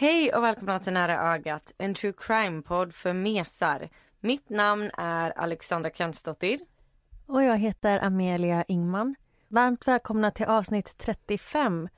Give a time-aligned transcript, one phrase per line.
[0.00, 3.88] Hej och välkomna till Nära ögat, en true crime-podd för mesar.
[4.20, 6.60] Mitt namn är Alexandra Köntsdottir.
[7.26, 9.14] Och jag heter Amelia Ingman.
[9.48, 11.88] Varmt välkomna till avsnitt 35.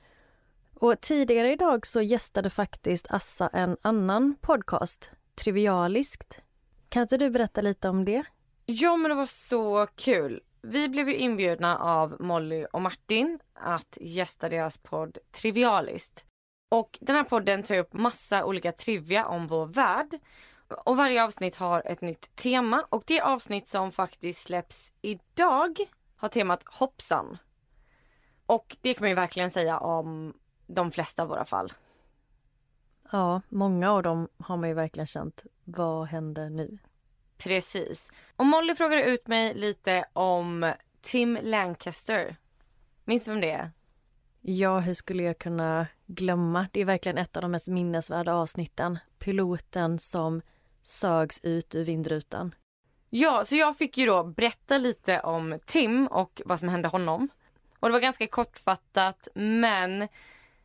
[0.74, 5.10] Och tidigare idag så gästade faktiskt Assa en annan podcast,
[5.44, 6.40] Trivialiskt.
[6.88, 8.22] Kan inte du berätta lite om det?
[8.66, 10.40] Ja men det var så kul.
[10.62, 16.24] Vi blev ju inbjudna av Molly och Martin att gästa deras podd Trivialiskt.
[16.70, 20.18] Och den här podden tar upp massa olika trivia om vår värld.
[20.84, 25.78] Och varje avsnitt har ett nytt tema och det avsnitt som faktiskt släpps idag
[26.16, 27.38] har temat hoppsan.
[28.46, 30.34] Och det kan man ju verkligen säga om
[30.66, 31.72] de flesta av våra fall.
[33.12, 36.78] Ja, många av dem har man ju verkligen känt, vad händer nu?
[37.38, 38.12] Precis.
[38.36, 42.36] Och Molly frågade ut mig lite om Tim Lancaster.
[43.04, 43.70] Minns du vem det är?
[44.40, 46.66] Ja, hur skulle jag kunna glömma?
[46.72, 48.98] Det är verkligen ett av de mest minnesvärda avsnitten.
[49.18, 50.42] Piloten som
[50.82, 52.54] sögs ut ur vindrutan.
[53.10, 57.28] Ja, så jag fick ju då berätta lite om Tim och vad som hände honom.
[57.80, 60.08] Och det var ganska kortfattat men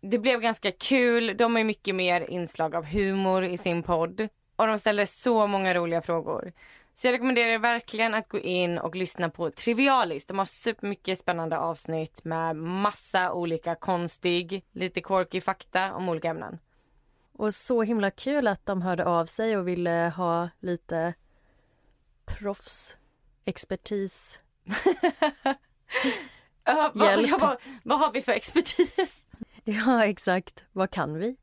[0.01, 1.37] det blev ganska kul.
[1.37, 4.27] De har ju mycket mer inslag av humor i sin podd.
[4.55, 6.53] Och de ställer så många roliga frågor.
[6.97, 10.25] Så jag rekommenderar er verkligen att gå in och lyssna på Trivialis.
[10.25, 16.59] De har supermycket spännande avsnitt med massa olika konstig, lite quirky fakta om olika ämnen.
[17.31, 21.13] Och så himla kul att de hörde av sig och ville ha lite
[22.25, 22.97] proffs,
[23.45, 24.39] expertis.
[24.67, 24.73] uh,
[26.93, 29.25] vad, jag bara, vad har vi för expertis?
[29.67, 30.65] Ja, exakt.
[30.71, 31.35] Vad kan vi?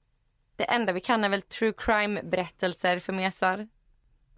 [0.56, 3.68] Det enda vi kan är väl true crime berättelser för mesar.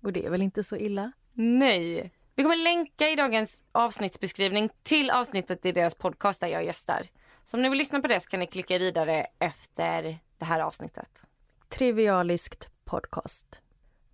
[0.05, 1.13] Och det är väl inte så illa?
[1.33, 2.13] Nej.
[2.35, 7.09] Vi kommer länka i dagens avsnittsbeskrivning till avsnittet i deras podcast där jag gästar.
[7.45, 10.61] Så om ni vill lyssna på det så kan ni klicka vidare efter det här
[10.61, 11.23] avsnittet.
[11.69, 13.63] Trivialiskt podcast.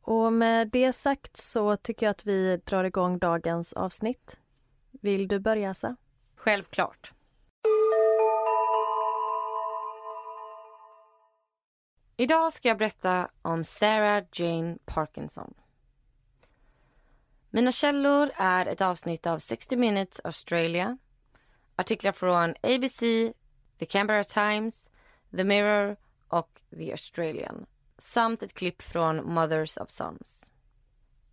[0.03, 4.39] Och med det sagt så tycker jag att vi drar igång dagens avsnitt.
[4.91, 5.97] Vill du börja, Asa?
[6.37, 7.13] Självklart.
[12.17, 15.55] Idag ska jag berätta om Sarah Jane Parkinson.
[17.53, 20.99] Mina källor är ett avsnitt av 60 Minutes Australia,
[21.77, 23.01] artiklar från ABC,
[23.79, 24.91] The Canberra Times,
[25.37, 25.97] The Mirror
[26.29, 27.67] och The Australian
[27.99, 30.53] samt ett klipp från Mothers of Sons.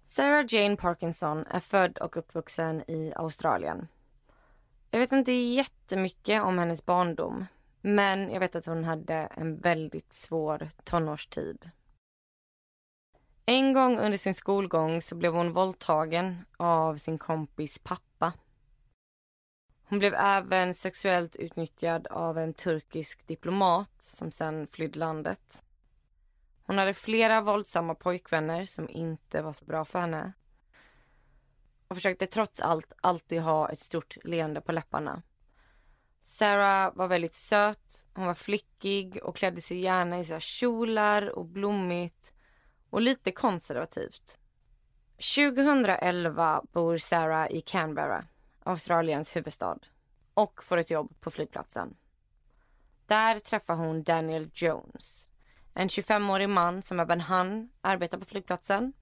[0.05, 3.87] Sarah Jane Parkinson är född och uppvuxen i Australien.
[4.91, 7.45] Jag vet inte jättemycket om hennes barndom
[7.81, 11.71] men jag vet att hon hade en väldigt svår tonårstid.
[13.49, 18.33] En gång under sin skolgång så blev hon våldtagen av sin kompis pappa.
[19.83, 25.63] Hon blev även sexuellt utnyttjad av en turkisk diplomat som sen flydde landet.
[26.63, 30.33] Hon hade flera våldsamma pojkvänner som inte var så bra för henne.
[31.87, 35.21] Och försökte trots allt alltid ha ett stort leende på läpparna.
[36.21, 41.45] Sarah var väldigt söt, hon var flickig och klädde sig gärna i så kjolar och
[41.45, 42.33] blommigt
[42.89, 44.37] och lite konservativt.
[45.35, 48.25] 2011 bor Sarah i Canberra,
[48.63, 49.79] Australiens huvudstad
[50.33, 51.95] och får ett jobb på flygplatsen.
[53.05, 55.29] Där träffar hon Daniel Jones,
[55.73, 58.93] en 25-årig man som även han arbetar på flygplatsen.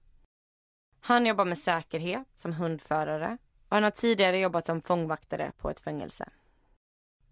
[1.00, 5.80] Han jobbar med säkerhet som hundförare och han har tidigare jobbat som fångvaktare på ett
[5.80, 6.28] fängelse.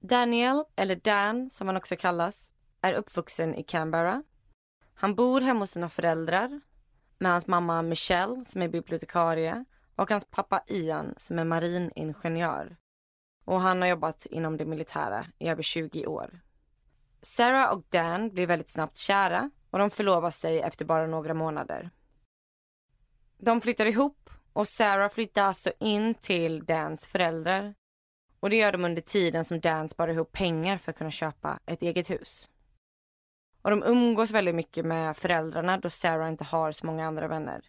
[0.00, 4.22] Daniel, eller Dan som han också kallas, är uppvuxen i Canberra.
[4.94, 6.60] Han bor hemma hos sina föräldrar
[7.18, 9.64] med hans mamma Michelle som är bibliotekarie
[9.96, 12.76] och hans pappa Ian som är mariningenjör.
[13.44, 16.40] Och han har jobbat inom det militära i över 20 år.
[17.22, 21.90] Sarah och Dan blir väldigt snabbt kära och de förlovar sig efter bara några månader.
[23.38, 27.74] De flyttar ihop och Sarah flyttar alltså in till Dans föräldrar
[28.40, 31.58] och det gör de under tiden som Dan sparar ihop pengar för att kunna köpa
[31.66, 32.50] ett eget hus.
[33.64, 37.64] Och de umgås väldigt mycket med föräldrarna då Sarah inte har så många andra vänner.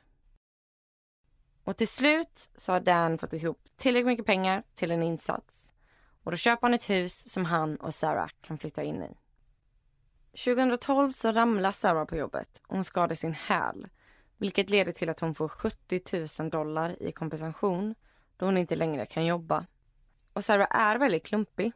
[1.64, 5.74] Och till slut så har Dan fått ihop tillräckligt mycket pengar till en insats.
[6.24, 9.18] Och då köper han ett hus som han och Sarah kan flytta in i.
[10.32, 13.88] 2012 så ramlar Sarah på jobbet och hon skadar sin häl.
[14.38, 17.96] Vilket leder till att hon får 70 000 dollar i kompensation
[18.38, 19.66] då hon inte längre kan jobba.
[20.34, 21.72] Och Sarah är väldigt klumpig.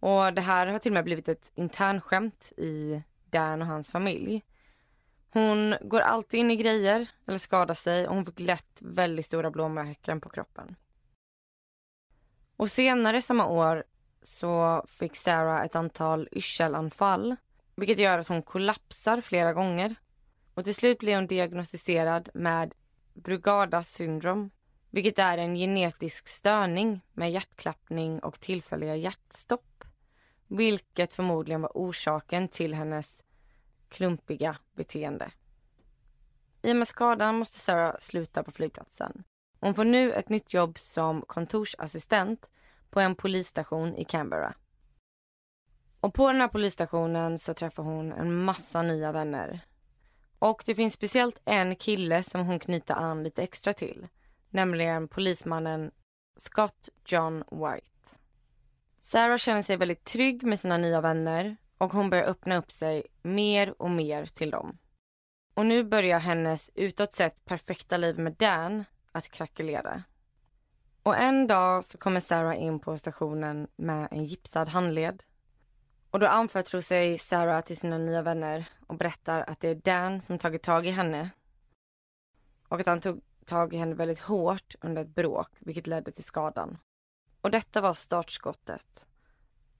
[0.00, 4.44] Och det här har till och med blivit ett internskämt i Dan och hans familj.
[5.30, 9.50] Hon går alltid in i grejer eller skadar sig och hon fick lätt väldigt stora
[9.50, 10.76] blåmärken på kroppen.
[12.56, 13.84] Och senare samma år
[14.22, 17.36] så fick Sarah ett antal yrselanfall
[17.74, 19.94] vilket gör att hon kollapsar flera gånger.
[20.54, 22.74] Och till slut blir hon diagnostiserad med
[23.14, 24.50] Brugadas syndrom
[24.90, 29.84] vilket är en genetisk störning med hjärtklappning och tillfälliga hjärtstopp.
[30.48, 33.24] Vilket förmodligen var orsaken till hennes
[33.88, 35.30] klumpiga beteende.
[36.62, 39.24] I och med skadan måste Sarah sluta på flygplatsen.
[39.60, 42.50] Hon får nu ett nytt jobb som kontorsassistent
[42.90, 44.54] på en polisstation i Canberra.
[46.00, 49.60] Och på den här polisstationen så träffar hon en massa nya vänner.
[50.38, 54.08] Och det finns speciellt en kille som hon knyter an lite extra till.
[54.50, 55.90] Nämligen polismannen
[56.36, 57.97] Scott John White.
[59.08, 63.06] Sarah känner sig väldigt trygg med sina nya vänner och hon börjar öppna upp sig
[63.22, 64.78] mer och mer till dem.
[65.54, 70.02] Och nu börjar hennes utåt sett perfekta liv med Dan att krackelera.
[71.02, 75.22] Och en dag så kommer Sarah in på stationen med en gipsad handled.
[76.10, 80.20] Och då anförtror sig Sarah till sina nya vänner och berättar att det är Dan
[80.20, 81.30] som tagit tag i henne.
[82.68, 86.24] Och att han tog tag i henne väldigt hårt under ett bråk, vilket ledde till
[86.24, 86.78] skadan.
[87.40, 89.08] Och detta var startskottet.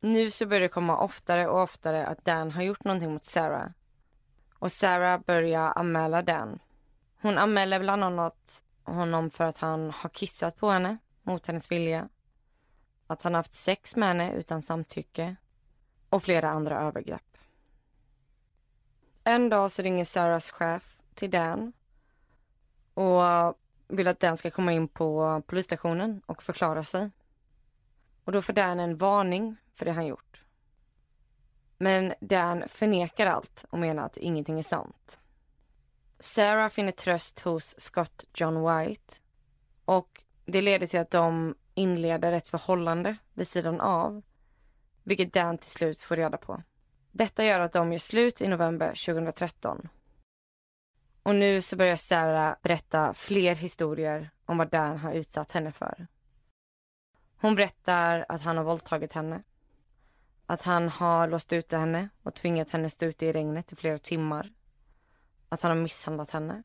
[0.00, 3.70] Nu så börjar det komma oftare och oftare att Dan har gjort någonting mot Sarah.
[4.52, 6.58] Och Sarah börjar anmäla Dan.
[7.20, 12.08] Hon anmäler bland annat honom för att han har kissat på henne mot hennes vilja.
[13.06, 15.36] Att han haft sex med henne utan samtycke.
[16.08, 17.38] Och flera andra övergrepp.
[19.24, 21.72] En dag så ringer Sarahs chef till Dan
[22.94, 23.22] och
[23.88, 27.10] vill att Dan ska komma in på polisstationen och förklara sig.
[28.28, 30.42] Och då får Dan en varning för det han gjort.
[31.78, 35.20] Men Dan förnekar allt och menar att ingenting är sant.
[36.18, 39.14] Sarah finner tröst hos Scott John White
[39.84, 44.22] och det leder till att de inleder ett förhållande vid sidan av,
[45.02, 46.62] vilket Dan till slut får reda på.
[47.12, 49.88] Detta gör att de gör slut i november 2013.
[51.22, 56.06] Och nu så börjar Sarah berätta fler historier om vad Dan har utsatt henne för.
[57.40, 59.42] Hon berättar att han har våldtagit henne.
[60.46, 63.98] Att han har låst ute henne och tvingat henne stå ute i regnet i flera
[63.98, 64.52] timmar.
[65.48, 66.62] Att han har misshandlat henne.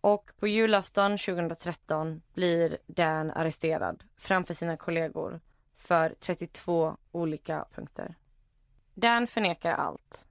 [0.00, 5.40] Och på julafton 2013 blir Dan arresterad framför sina kollegor
[5.76, 8.14] för 32 olika punkter.
[8.94, 10.28] Dan förnekar allt.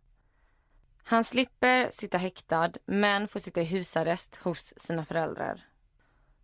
[1.03, 5.65] Han slipper sitta häktad men får sitta i husarrest hos sina föräldrar.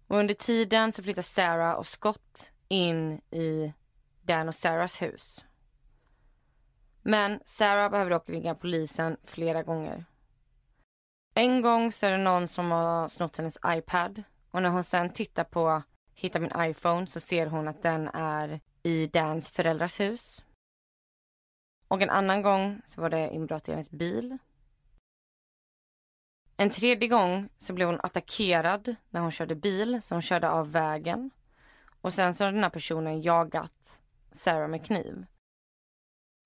[0.09, 3.73] Och under tiden så flyttar Sarah och Scott in i
[4.21, 5.45] Dan och Sarahs hus.
[7.01, 10.06] Men Sarah behöver dock ringa polisen flera gånger.
[11.35, 15.09] En gång så är det någon som har snott hennes iPad och när hon sen
[15.09, 15.83] tittar på
[16.13, 20.43] Hitta min iPhone så ser hon att den är i Dans föräldrars hus.
[21.88, 24.38] Och en annan gång så var det inbrott i hennes bil.
[26.62, 30.72] En tredje gång så blev hon attackerad när hon körde bil, så hon körde av
[30.72, 31.32] vägen.
[32.01, 34.01] Och sen så har den här personen jagat
[34.32, 35.25] Sarah med kniv.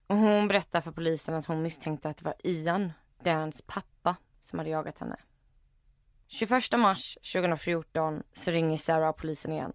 [0.08, 2.94] Och hon berättar för polisen att hon misstänkte att det var Ian,
[3.24, 5.16] Dans pappa, som hade jagat henne.
[6.28, 9.74] 21 mars 2014 så ringer Sarah polisen igen.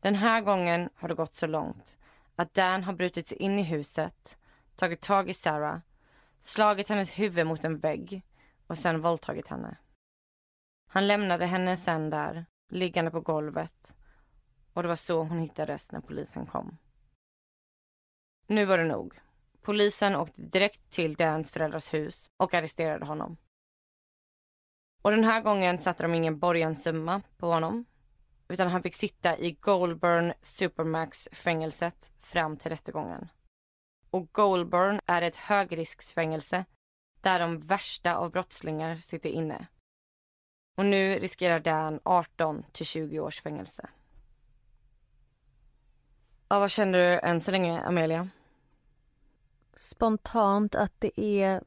[0.00, 1.98] Den här gången har det gått så långt
[2.36, 4.38] att Dan har brutit sig in i huset,
[4.76, 5.78] tagit tag i Sarah,
[6.40, 8.22] slagit hennes huvud mot en vägg
[8.68, 9.76] och sen våldtagit henne.
[10.90, 13.96] Han lämnade henne sen där, liggande på golvet
[14.72, 16.78] och det var så hon hittades när polisen kom.
[18.46, 19.20] Nu var det nog.
[19.62, 23.36] Polisen åkte direkt till Dans föräldrars hus och arresterade honom.
[25.02, 27.84] Och den här gången satte de ingen borgenssumma på honom
[28.48, 33.28] utan han fick sitta i Goulburn Supermax-fängelset fram till rättegången.
[34.10, 36.64] Och Goulburn är ett högrisksfängelse
[37.20, 39.66] där de värsta av brottslingar sitter inne.
[40.76, 43.88] Och nu riskerar Dan 18 till 20 års fängelse.
[46.48, 48.28] Ja, vad känner du än så länge, Amelia?
[49.76, 51.62] Spontant att det är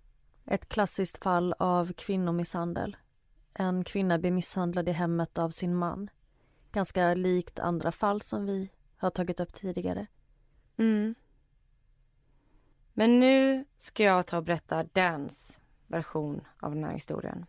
[0.46, 2.98] ett klassiskt fall av kvinnomisshandel.
[3.54, 6.10] En kvinna blir misshandlad i hemmet av sin man.
[6.72, 10.08] Ganska likt andra fall som vi har tagit upp tidigare.
[10.78, 11.16] Mm.
[12.94, 17.46] Men nu ska jag ta och berätta Dans version av den här historien.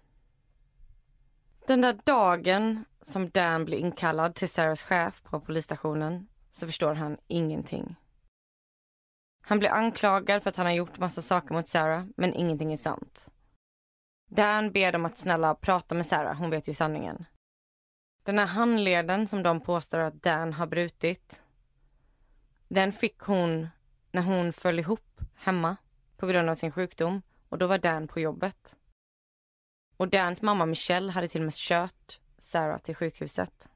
[1.66, 7.16] Den där dagen som Dan blir inkallad till Sarahs chef på polisstationen så förstår han
[7.26, 7.96] ingenting.
[9.42, 12.76] Han blir anklagad för att han har gjort massa saker mot Sarah, men ingenting är
[12.76, 13.32] sant.
[14.30, 17.24] Dan ber dem att snälla prata med Sarah, hon vet ju sanningen.
[18.22, 21.42] Den här handleden som de påstår att Dan har brutit,
[22.68, 23.68] den fick hon
[24.12, 25.76] när hon föll ihop hemma
[26.16, 28.76] på grund av sin sjukdom och då var Dan på jobbet.
[29.96, 33.68] Och Dans mamma Michelle hade till och med kört Sarah till sjukhuset.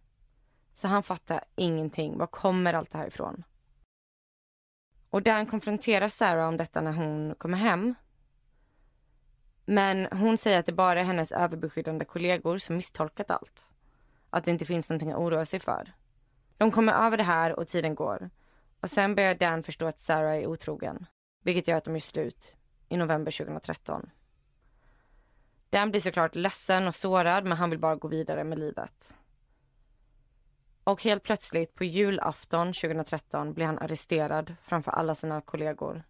[0.73, 2.19] Så han fattar ingenting.
[2.19, 3.45] Var kommer allt det här ifrån?
[5.11, 7.95] Och Dan konfronterar Sarah om detta när hon kommer hem.
[9.65, 13.71] Men hon säger att det bara är hennes överbeskyddande kollegor som misstolkat allt.
[14.31, 15.93] Att det inte finns någonting att oroa sig för.
[16.57, 18.31] De kommer över det här och tiden går.
[18.87, 21.07] Och sen börjar Dan förstå att Sarah är otrogen.
[21.43, 22.57] Vilket gör att de gör slut
[22.89, 24.11] i november 2013.
[25.71, 29.15] Dan blir såklart ledsen och sårad men han vill bara gå vidare med livet.
[30.85, 36.03] Och helt plötsligt på julafton 2013 blir han arresterad framför alla sina kollegor.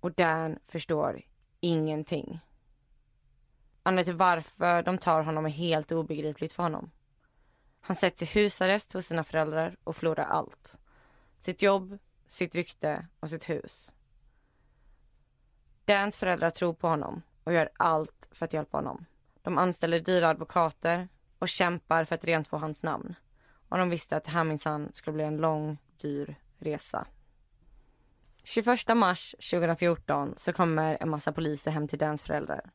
[0.00, 1.22] Och Dan förstår
[1.60, 2.40] ingenting.
[3.82, 6.90] Anledningen till varför de tar honom är helt obegripligt för honom.
[7.80, 10.78] Han sätts i husarrest hos sina föräldrar och förlorar allt.
[11.38, 13.92] Sitt jobb, sitt rykte och sitt hus.
[15.84, 19.06] Dans föräldrar tror på honom och gör allt för att hjälpa honom.
[19.42, 21.08] De anställer dyra advokater
[21.38, 23.14] och kämpar för att rentvå hans namn.
[23.68, 27.06] Och de visste att det här minsann skulle bli en lång, dyr resa.
[28.44, 32.70] 21 mars 2014 så kommer en massa poliser hem till Dans föräldrar.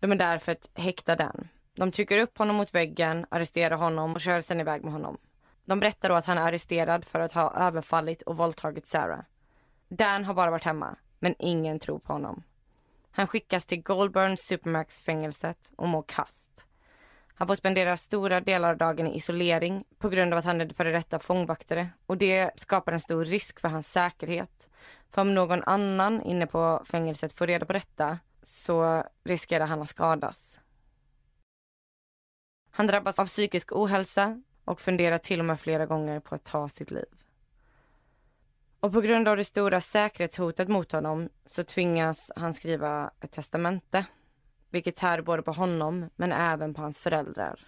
[0.00, 1.48] De är där för att häkta Dan.
[1.78, 5.18] De trycker upp honom mot väggen, arresterar honom och kör sen iväg med honom.
[5.64, 9.20] De berättar då att han är arresterad för att ha överfallit och våldtagit Sarah.
[9.88, 12.42] Dan har bara varit hemma, men ingen tror på honom.
[13.10, 16.66] Han skickas till Goldburn Supermax-fängelset och mår kast.
[17.34, 20.68] Han får spendera stora delar av dagen i isolering på grund av att han är
[20.68, 24.68] före detta fångvaktare och det skapar en stor risk för hans säkerhet.
[25.10, 29.88] För om någon annan inne på fängelset får reda på detta så riskerar han att
[29.88, 30.58] skadas.
[32.78, 36.68] Han drabbas av psykisk ohälsa och funderar till och med flera gånger på att ta
[36.68, 37.06] sitt liv.
[38.80, 44.06] Och på grund av det stora säkerhetshotet mot honom så tvingas han skriva ett testamente.
[44.70, 47.66] Vilket tär både på honom men även på hans föräldrar.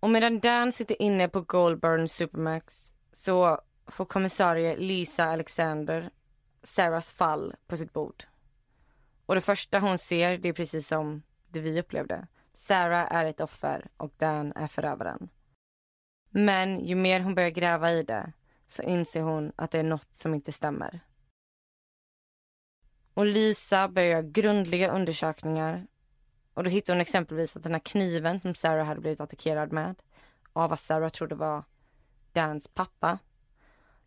[0.00, 6.10] Och medan Dan sitter inne på Goldburn Supermax så får kommissarie Lisa Alexander
[6.62, 8.24] Sarahs fall på sitt bord.
[9.26, 12.26] Och det första hon ser, det är precis som det vi upplevde.
[12.58, 15.28] Sarah är ett offer och Dan är förövaren.
[16.30, 18.32] Men ju mer hon börjar gräva i det
[18.68, 21.00] så inser hon att det är något som inte stämmer.
[23.14, 25.86] Och Lisa börjar grundliga undersökningar
[26.54, 30.02] och då hittar hon exempelvis att den här kniven som Sarah hade blivit attackerad med
[30.52, 31.64] av vad Sarah trodde var
[32.32, 33.18] Dans pappa.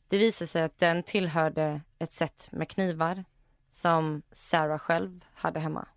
[0.07, 3.25] Det visar sig att den tillhörde ett sätt med knivar
[3.69, 5.87] som Sarah själv hade hemma.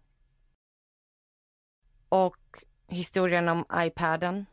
[2.09, 2.42] Och
[2.93, 4.47] historien om iPaden.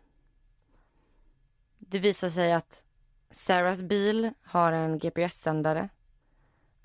[1.77, 2.83] Det visar sig att
[3.31, 5.89] Sarahs bil har en GPS-sändare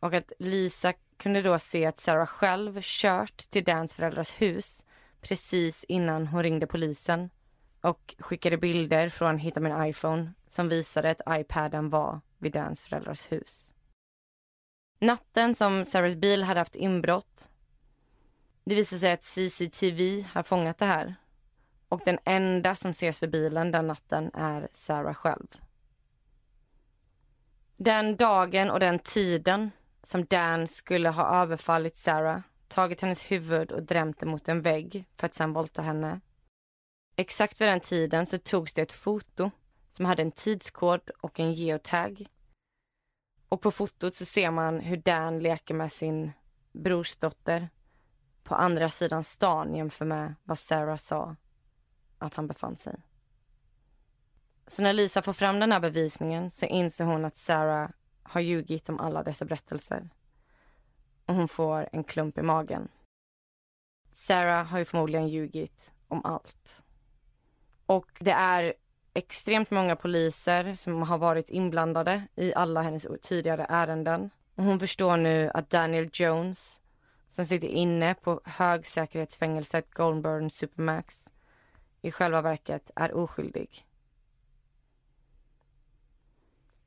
[0.01, 4.85] och att Lisa kunde då se att Sarah själv kört till Dans föräldrars hus
[5.21, 7.31] precis innan hon ringde polisen
[7.81, 13.33] och skickade bilder från Hitta min iPhone som visade att iPaden var vid Dans föräldrars
[13.33, 13.73] hus.
[14.99, 17.51] Natten som Sarahs bil hade haft inbrott
[18.65, 21.15] det visade sig att CCTV har fångat det här
[21.95, 25.47] och den enda som ses vid bilen den natten är Sarah själv.
[27.77, 29.71] Den dagen och den tiden
[30.03, 35.05] som Dan skulle ha överfallit Sarah, tagit hennes huvud och drämt det mot en vägg
[35.17, 36.21] för att sen våldta henne.
[37.17, 39.51] Exakt vid den tiden så togs det ett foto
[39.93, 42.27] som hade en tidskod och en geotag.
[43.49, 46.33] Och på fotot så ser man hur Dan leker med sin
[46.73, 47.69] brorsdotter
[48.43, 51.37] på andra sidan stan jämfört med vad Sarah sa
[52.25, 52.97] att han befann sig.
[54.67, 57.91] Så när Lisa får fram den här bevisningen så inser hon att Sarah
[58.23, 60.11] har ljugit om alla dessa berättelser.
[61.27, 62.89] Och hon får en klump i magen.
[64.13, 66.83] Sarah har ju förmodligen ljugit om allt.
[67.87, 68.75] Och det är
[69.15, 74.31] extremt många poliser som har varit inblandade i alla hennes tidigare ärenden.
[74.55, 76.81] Och hon förstår nu att Daniel Jones,
[77.29, 81.31] som sitter inne på högsäkerhetsfängelset Goldburn Supermax
[82.05, 83.87] i själva verket är oskyldig.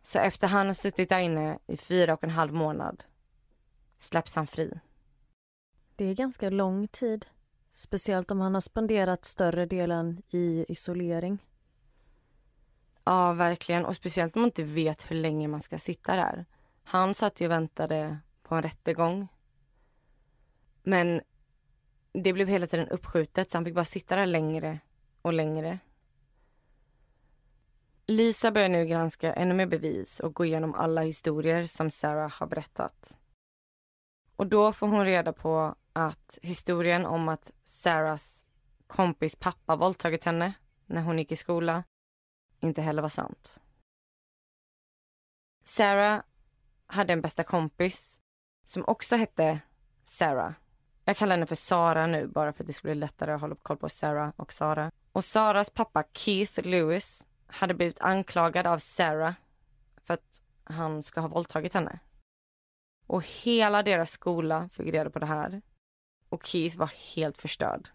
[0.01, 3.03] Så efter han har suttit där inne i fyra och en halv månad
[3.97, 4.79] släpps han fri.
[5.95, 7.25] Det är ganska lång tid.
[7.71, 11.39] Speciellt om han har spenderat större delen i isolering.
[13.03, 13.85] Ja, verkligen.
[13.85, 16.45] Och speciellt om man inte vet hur länge man ska sitta där.
[16.83, 19.27] Han satt ju och väntade på en rättegång.
[20.83, 21.21] Men
[22.11, 24.79] det blev hela tiden uppskjutet så han fick bara sitta där längre
[25.27, 25.79] och längre.
[28.05, 32.47] Lisa börjar nu granska ännu mer bevis och gå igenom alla historier som Sarah har
[32.47, 33.17] berättat.
[34.35, 38.45] Och då får hon reda på att historien om att Sarahs
[38.87, 40.53] kompis pappa våldtagit henne
[40.85, 41.83] när hon gick i skola
[42.59, 43.61] inte heller var sant.
[45.63, 46.21] Sarah
[46.85, 48.19] hade en bästa kompis
[48.63, 49.59] som också hette
[50.03, 50.53] Sarah.
[51.03, 53.55] Jag kallar henne för Sara nu bara för att det skulle bli lättare att hålla
[53.55, 54.91] koll på Sarah och Sara.
[55.17, 59.33] Och Saras pappa Keith Lewis hade blivit anklagad av Sarah
[60.03, 61.99] för att han ska ha våldtagit henne.
[63.07, 65.61] Och hela deras skola fick reda på det här.
[66.29, 67.89] Och Keith var helt förstörd.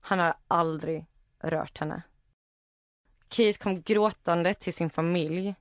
[0.00, 1.06] Han har aldrig
[1.38, 2.02] rört henne.
[3.28, 5.54] Keith kom gråtande till sin familj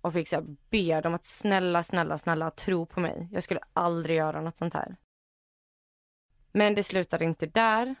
[0.00, 3.28] och fick så be dem att snälla, snälla, snälla tro på mig.
[3.32, 4.96] Jag skulle aldrig göra något sånt här.
[6.52, 7.94] Men det slutade inte där,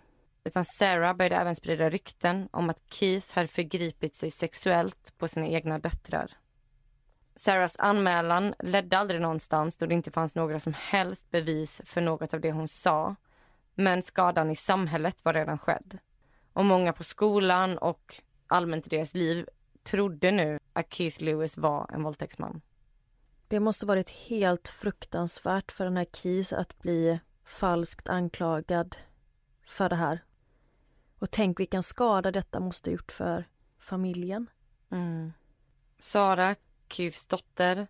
[0.44, 5.46] utan Sarah började även sprida rykten om att Keith hade förgripit sig sexuellt på sina
[5.46, 6.36] egna döttrar.
[7.36, 12.34] Sarahs anmälan ledde aldrig någonstans då det inte fanns några som helst bevis för något
[12.34, 13.16] av det hon sa.
[13.74, 15.98] Men skadan i samhället var redan skedd.
[16.52, 19.46] Och många på skolan och allmänt i deras liv
[19.82, 22.60] trodde nu att Keith Lewis var en våldtäktsman.
[23.48, 28.96] Det måste varit helt fruktansvärt för den här Keith att bli falskt anklagad
[29.66, 30.20] för det här.
[31.20, 33.44] Och tänk vilken skada detta måste ha gjort för
[33.78, 34.50] familjen.
[34.90, 35.32] Mm.
[35.98, 36.56] Sara,
[36.88, 37.86] Keiths dotter,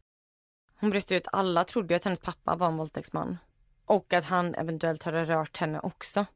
[0.74, 3.38] hon berättade att alla trodde att hennes pappa var en våldtäktsman.
[3.84, 6.26] Och att han eventuellt hade rört henne också.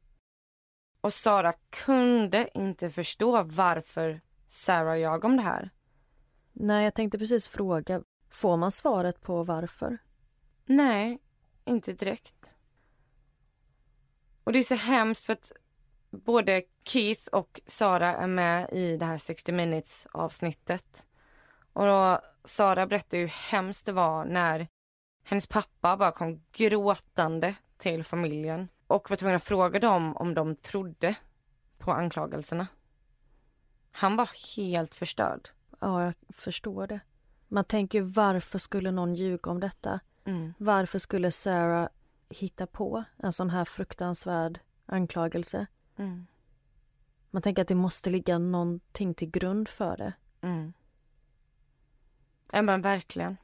[1.01, 5.69] Och Sara kunde inte förstå varför Sarah jag om det här.
[6.53, 8.03] Nej, jag tänkte precis fråga.
[8.29, 9.97] Får man svaret på varför?
[10.65, 11.19] Nej,
[11.65, 12.55] inte direkt.
[14.43, 15.51] Och det är så hemskt för att
[16.11, 21.05] både Keith och Sara är med i det här 60 minutes avsnittet.
[21.73, 24.67] Och då, Sara berättar hur hemskt det var när
[25.23, 30.55] hennes pappa bara kom gråtande till familjen och var tvungen att fråga dem om de
[30.55, 31.15] trodde
[31.77, 32.67] på anklagelserna.
[33.91, 35.49] Han var helt förstörd.
[35.79, 36.99] Ja, jag förstår det.
[37.47, 39.99] Man tänker varför skulle någon ljuga om detta?
[40.25, 40.53] Mm.
[40.57, 41.87] Varför skulle Sarah
[42.29, 45.67] hitta på en sån här fruktansvärd anklagelse?
[45.97, 46.27] Mm.
[47.35, 50.13] Man tänker att det måste ligga någonting till grund för det.
[50.41, 50.73] Mm.
[52.51, 53.37] Ja men verkligen.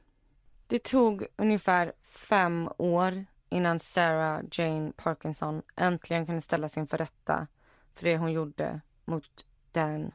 [0.66, 7.46] Det tog ungefär fem år innan Sarah Jane Parkinson äntligen kunde ställas inför rätta
[7.92, 10.12] för det hon gjorde mot Dan.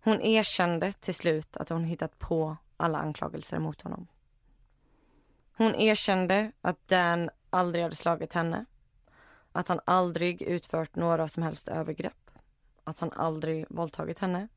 [0.00, 4.06] Hon erkände till slut att hon hittat på alla anklagelser mot honom.
[5.52, 8.64] Hon erkände att Dan aldrig hade slagit henne,
[9.52, 12.27] att han aldrig utfört några som helst övergrepp,
[12.88, 14.48] att han aldrig våldtagit henne.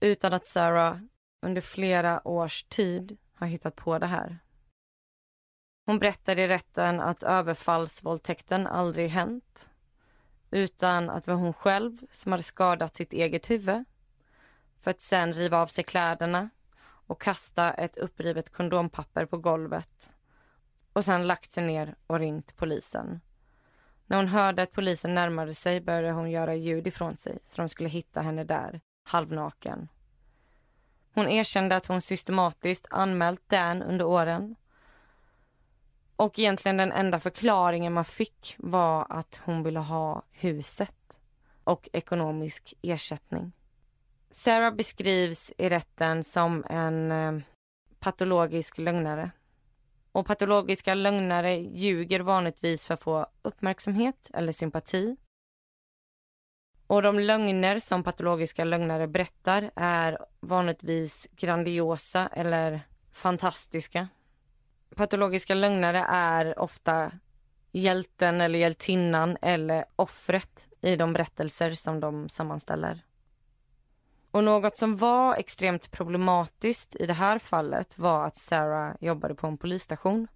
[0.00, 0.98] Utan att Sarah
[1.42, 4.38] under flera års tid har hittat på det här.
[5.86, 9.70] Hon berättar i rätten att överfallsvåldtäkten aldrig hänt
[10.50, 13.84] utan att det var hon själv som hade skadat sitt eget huvud
[14.80, 16.50] för att sen riva av sig kläderna
[16.82, 20.14] och kasta ett upprivet kondompapper på golvet
[20.92, 23.20] och sen lagt sig ner och ringt polisen.
[24.10, 27.68] När hon hörde att polisen närmade sig började hon göra ljud ifrån sig så de
[27.68, 29.88] skulle hitta henne där, halvnaken.
[31.14, 34.56] Hon erkände att hon systematiskt anmält Dan under åren.
[36.16, 41.20] Och egentligen den enda förklaringen man fick var att hon ville ha huset
[41.64, 43.52] och ekonomisk ersättning.
[44.30, 47.42] Sarah beskrivs i rätten som en eh,
[47.98, 49.30] patologisk lögnare.
[50.12, 55.16] Och patologiska lögnare ljuger vanligtvis för att få uppmärksamhet eller sympati.
[56.86, 62.80] Och de lögner som patologiska lögnare berättar är vanligtvis grandiosa eller
[63.12, 64.08] fantastiska.
[64.96, 67.12] Patologiska lögnare är ofta
[67.72, 73.04] hjälten eller hjältinnan eller offret i de berättelser som de sammanställer.
[74.30, 79.46] Och något som var extremt problematiskt i det här fallet var att Sarah jobbade på
[79.46, 80.28] en polisstation.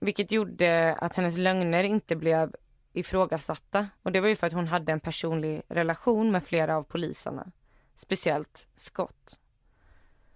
[0.00, 2.54] Vilket gjorde att hennes lögner inte blev
[2.92, 3.88] ifrågasatta.
[4.02, 7.52] Och det var ju för att hon hade en personlig relation med flera av poliserna.
[7.94, 9.40] Speciellt Scott.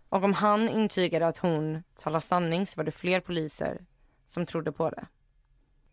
[0.09, 3.85] Och om han intygade att hon talar sanning så var det fler poliser
[4.27, 5.07] som trodde på det.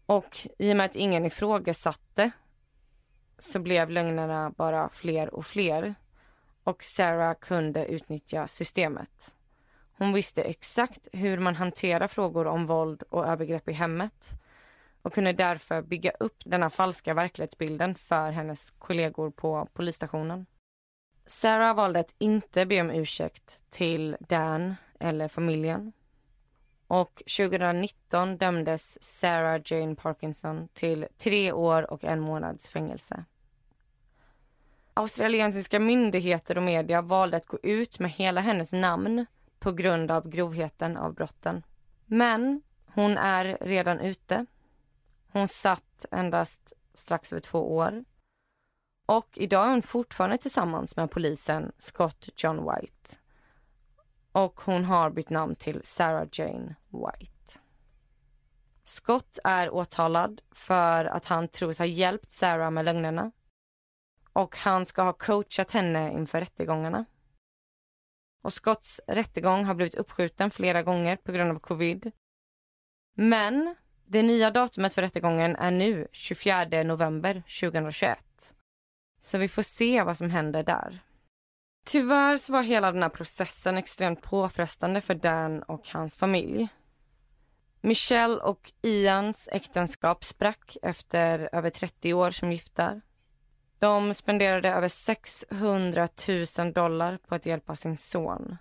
[0.06, 2.32] Och i och med att ingen ifrågasatte
[3.40, 5.96] så blev lögnerna bara fler och fler.
[6.68, 9.36] Och Sarah kunde utnyttja systemet.
[9.98, 14.32] Hon visste exakt hur man hanterar frågor om våld och övergrepp i hemmet
[15.02, 20.46] och kunde därför bygga upp denna falska verklighetsbilden för hennes kollegor på polisstationen.
[21.26, 25.94] Sarah valde att inte be om ursäkt till Dan eller familjen.
[26.88, 33.26] Och 2019 dömdes Sarah Jane Parkinson till tre år och en månads fängelse.
[34.98, 39.26] Australiensiska myndigheter och media valde att gå ut med hela hennes namn
[39.60, 41.64] på grund av grovheten av brotten.
[42.06, 44.46] Men hon är redan ute.
[45.32, 48.06] Hon satt endast strax över två år.
[49.06, 53.18] Och idag är hon fortfarande tillsammans med polisen Scott John White.
[54.32, 57.60] Och hon har bytt namn till Sarah Jane White.
[58.84, 63.32] Scott är åtalad för att han tros ha hjälpt Sarah med lögnerna.
[64.38, 67.06] Och han ska ha coachat henne inför rättegångarna.
[68.44, 72.12] Och Scotts rättegång har blivit uppskjuten flera gånger på grund av covid.
[73.16, 78.20] Men det nya datumet för rättegången är nu 24 november 2021.
[79.22, 81.00] Så vi får se vad som händer där.
[81.86, 86.68] Tyvärr så var hela den här processen extremt påfrestande för Dan och hans familj.
[87.82, 93.02] Michelle och Ians äktenskap sprack efter över 30 år som gifta.
[93.80, 96.08] De spenderade över 600
[96.58, 98.58] 000 dollar på att hjälpa sin son.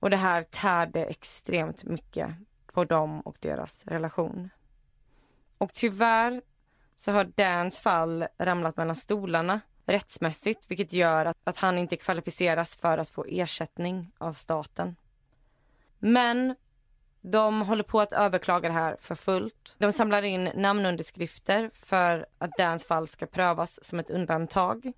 [0.00, 2.34] Och det här tärde extremt mycket
[2.72, 4.50] på dem och deras relation.
[5.58, 6.42] Och tyvärr
[6.96, 12.76] så har Dans fall ramlat mellan stolarna rättsmässigt vilket gör att, att han inte kvalificeras
[12.76, 14.96] för att få ersättning av staten.
[15.98, 16.54] Men
[17.26, 19.76] de håller på att överklaga det här för fullt.
[19.78, 24.92] De samlar in namnunderskrifter för att Dans fall ska prövas som ett undantag.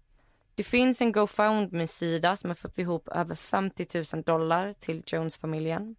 [0.54, 5.96] Det finns en GoFundMe-sida som har fått ihop över 50 000 dollar till Jones-familjen.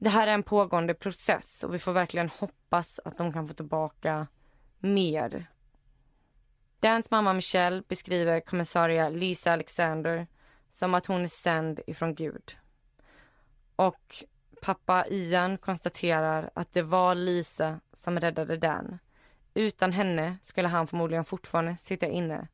[0.00, 3.54] Det här är en pågående process och vi får verkligen hoppas att de kan få
[3.54, 4.26] tillbaka
[4.78, 5.46] mer.
[6.80, 10.26] Dans mamma Michelle beskriver kommissarie Lisa Alexander
[10.70, 12.56] som att hon är sänd ifrån Gud.
[13.76, 14.24] Och
[14.64, 18.98] pappa Ian konstaterar att det var Lisa som räddade Dan.
[19.54, 22.48] Utan henne skulle han förmodligen fortfarande sitta inne.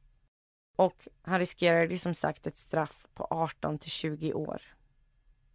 [0.77, 4.63] Och han riskerade som sagt ett straff på 18 till 20 år.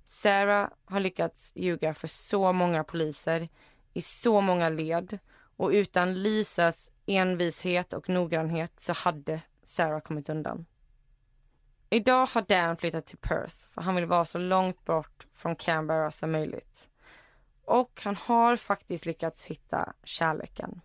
[0.06, 3.50] Sarah har lyckats ljuga för så många poliser
[3.94, 5.20] i så många led
[5.58, 10.66] och utan Lisas envishet och noggrannhet så hade Sarah kommit undan.
[11.90, 16.12] Idag har Dan flyttat till Perth för han vill vara så långt bort från Canberra
[16.12, 16.90] som möjligt.
[17.66, 20.82] Och han har faktiskt lyckats hitta kärleken.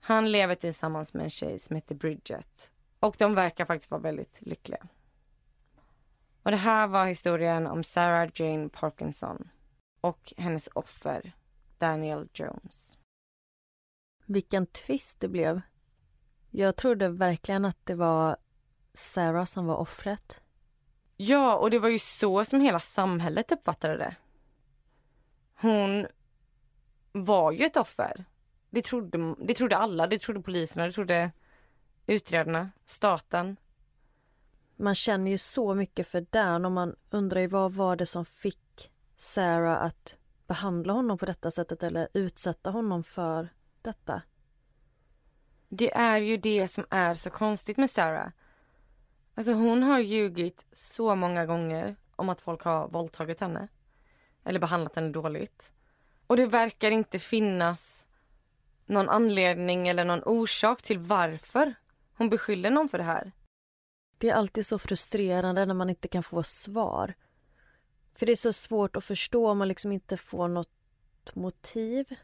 [0.00, 4.38] Han lever tillsammans med en tjej som heter Bridget och de verkar faktiskt vara väldigt
[4.40, 4.86] lyckliga.
[6.42, 9.48] Och det här var historien om Sarah Jane Parkinson
[10.00, 11.32] och hennes offer
[11.78, 12.98] Daniel Jones.
[14.24, 15.60] Vilken twist det blev.
[16.50, 18.36] Jag trodde verkligen att det var
[18.98, 20.40] Sarah som var offret.
[21.16, 24.16] Ja, och det var ju så som hela samhället uppfattade det.
[25.54, 26.06] Hon
[27.12, 28.24] var ju ett offer.
[28.70, 30.06] Det trodde, det trodde alla.
[30.06, 31.30] Det trodde poliserna, det trodde
[32.06, 33.56] utredarna, staten.
[34.76, 38.24] Man känner ju så mycket för Dan och man undrar ju vad var det som
[38.24, 43.48] fick Sarah att behandla honom på detta sättet eller utsätta honom för
[43.82, 44.22] detta?
[45.68, 48.30] Det är ju det som är så konstigt med Sarah.
[49.38, 53.68] Alltså hon har ljugit så många gånger om att folk har våldtagit henne.
[54.44, 55.72] Eller behandlat henne dåligt.
[56.26, 58.08] Och det verkar inte finnas
[58.86, 61.74] någon anledning eller någon orsak till varför
[62.14, 63.32] hon beskyller någon för det här.
[64.18, 67.14] Det är alltid så frustrerande när man inte kan få svar.
[68.14, 72.14] För det är så svårt att förstå om man liksom inte får något motiv.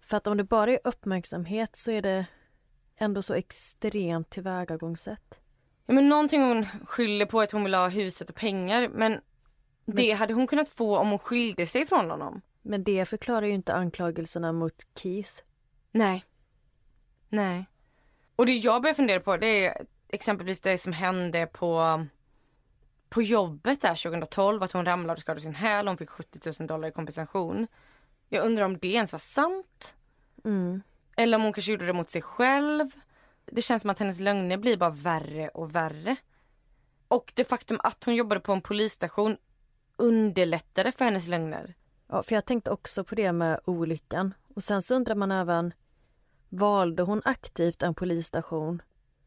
[0.00, 2.26] För att om det bara är uppmärksamhet så är det
[2.96, 5.40] ändå så extremt tillvägagångssätt.
[5.90, 9.20] Ja, men någonting hon skyller på att hon vill ha huset och pengar men,
[9.84, 12.40] men det hade hon kunnat få om hon skilde sig från honom.
[12.62, 15.32] Men det förklarar ju inte anklagelserna mot Keith.
[15.92, 16.24] Nej.
[17.28, 17.64] Nej.
[18.36, 22.06] Och det jag börjar fundera på det är exempelvis det som hände på
[23.08, 25.88] på jobbet där 2012 att hon ramlade och skadade sin häl.
[25.88, 27.66] Hon fick 70 000 dollar i kompensation.
[28.28, 29.96] Jag undrar om det ens var sant.
[30.44, 30.82] Mm.
[31.16, 32.90] Eller om hon kanske gjorde det mot sig själv.
[33.50, 36.16] Det känns som att hennes lögner blir bara värre och värre.
[37.08, 39.36] Och det faktum att hon jobbade på en polisstation
[39.96, 41.74] underlättade för hennes lögner.
[42.08, 44.34] Ja, för jag tänkte också på det med olyckan.
[44.54, 45.74] Och sen så undrar man även,
[46.48, 48.82] valde hon aktivt en polisstation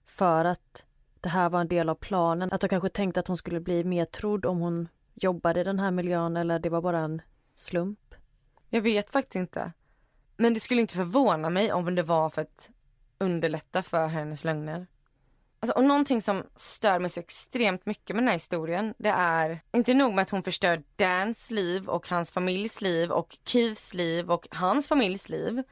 [0.06, 0.86] för att
[1.22, 2.52] det här var en del av planen?
[2.52, 5.80] Att hon kanske tänkte att hon skulle bli mer trodd om hon jobbade i den
[5.80, 7.22] här miljön eller det var bara en
[7.56, 8.16] slump?
[8.70, 9.72] Jag vet faktiskt inte.
[10.38, 12.70] Men det skulle inte förvåna mig om det var för att
[13.18, 14.88] underlätta för hennes lögner.
[15.60, 19.60] Alltså, och någonting som stör mig så extremt mycket med den här historien, det är
[19.74, 24.32] inte nog med att hon förstör Dans liv och hans familjs liv och Keiths liv
[24.32, 25.64] och hans familjs liv.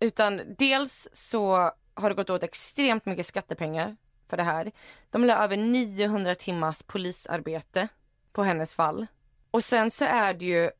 [0.00, 3.96] Utan dels så har det gått åt extremt mycket skattepengar
[4.28, 4.72] för det här.
[5.10, 7.88] De la över 900 timmars polisarbete
[8.32, 9.06] på hennes fall.
[9.50, 10.70] Och sen så är det ju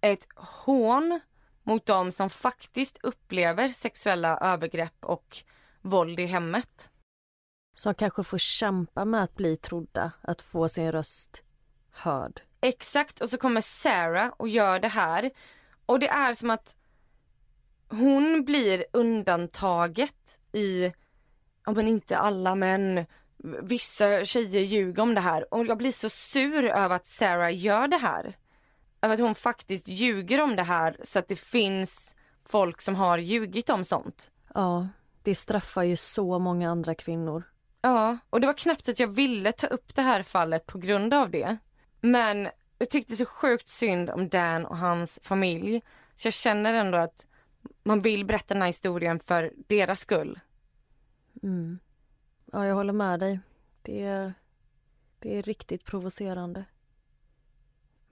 [0.00, 1.20] ett hån
[1.64, 5.36] mot de som faktiskt upplever sexuella övergrepp och
[5.82, 6.90] våld i hemmet.
[7.76, 11.42] Som kanske får kämpa med att bli trodda, att få sin röst
[11.90, 12.42] hörd.
[12.60, 15.30] Exakt, och så kommer Sarah och gör det här.
[15.86, 16.76] Och det är som att
[17.88, 20.92] hon blir undantaget i,
[21.66, 23.06] ja men inte alla men
[23.62, 25.54] vissa tjejer ljuger om det här.
[25.54, 28.36] Och jag blir så sur över att Sarah gör det här.
[29.12, 33.70] Att hon faktiskt ljuger om det här så att det finns folk som har ljugit
[33.70, 34.30] om sånt.
[34.54, 34.88] Ja,
[35.22, 37.42] det straffar ju så många andra kvinnor.
[37.80, 41.14] Ja, och det var knappt att jag ville ta upp det här fallet på grund
[41.14, 41.56] av det.
[42.00, 45.82] Men jag tyckte så sjukt synd om Dan och hans familj.
[46.14, 47.26] Så jag känner ändå att
[47.82, 50.40] man vill berätta den här historien för deras skull.
[51.42, 51.78] Mm.
[52.52, 53.40] Ja, jag håller med dig.
[53.82, 54.34] Det är,
[55.18, 56.64] det är riktigt provocerande.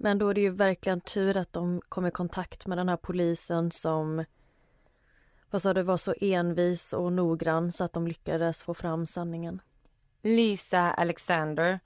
[0.02, 2.96] Men då är det ju verkligen tur att de kom i kontakt med den här
[2.96, 4.24] polisen som
[5.50, 9.60] vad sa du, var så envis och noggrann så att de lyckades få fram sanningen.
[10.22, 11.80] Lisa Alexander.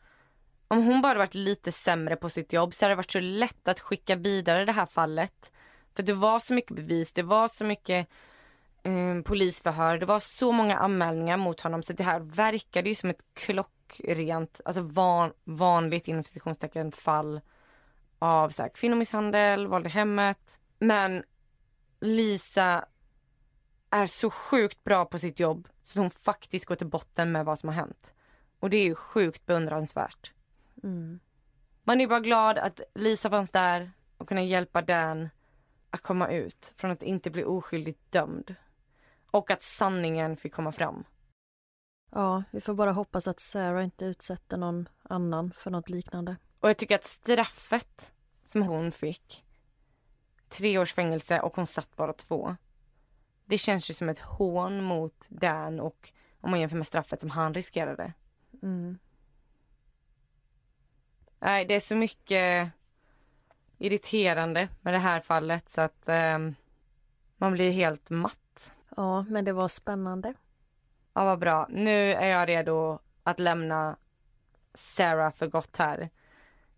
[0.68, 3.68] Om hon bara varit lite sämre på sitt jobb så hade det varit så lätt
[3.68, 5.52] att skicka vidare det här fallet.
[5.94, 8.08] För det var så mycket bevis, det var så mycket
[8.82, 13.10] eh, polisförhör, det var så många anmälningar mot honom så det här verkade ju som
[13.10, 17.40] ett klockrent, alltså van, vanligt inom citationstecken fall
[18.18, 20.60] av så här, kvinnomisshandel, våld i hemmet.
[20.78, 21.24] Men
[22.00, 22.84] Lisa
[23.90, 27.58] är så sjukt bra på sitt jobb så hon faktiskt går till botten med vad
[27.58, 28.14] som har hänt.
[28.60, 30.32] Och det är ju sjukt beundransvärt.
[30.82, 31.20] Mm.
[31.84, 35.28] Man är bara glad att Lisa fanns där och kunna hjälpa Dan
[35.90, 38.54] att komma ut från att inte bli oskyldigt dömd.
[39.30, 41.04] Och att sanningen fick komma fram.
[42.10, 46.36] Ja, vi får bara hoppas att Sarah inte utsätter någon annan för något liknande.
[46.66, 48.12] Och jag tycker att straffet
[48.44, 49.44] som hon fick,
[50.48, 52.56] tre års fängelse och hon satt bara två.
[53.44, 57.30] Det känns ju som ett hån mot Dan och om man jämför med straffet som
[57.30, 58.12] han riskerade.
[58.62, 58.98] Mm.
[61.38, 62.72] Nej, det är så mycket
[63.78, 66.38] irriterande med det här fallet så att eh,
[67.36, 68.74] man blir helt matt.
[68.96, 70.34] Ja, men det var spännande.
[71.14, 71.66] Ja, vad bra.
[71.70, 73.96] Nu är jag redo att lämna
[74.74, 76.10] Sarah för gott här.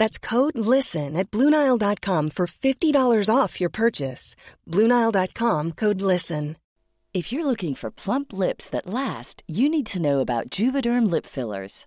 [0.00, 4.34] That's code LISTEN at Bluenile.com for $50 off your purchase.
[4.66, 6.56] Bluenile.com code LISTEN.
[7.12, 11.26] If you're looking for plump lips that last, you need to know about Juvederm lip
[11.26, 11.86] fillers.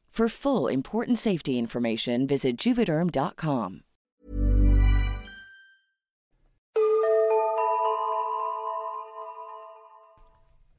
[0.11, 3.81] For full important safety information, visit juvederm.com.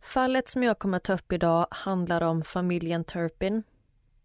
[0.02, 3.62] Fallet som jag kommer ta upp idag handlar om familjen Turpin.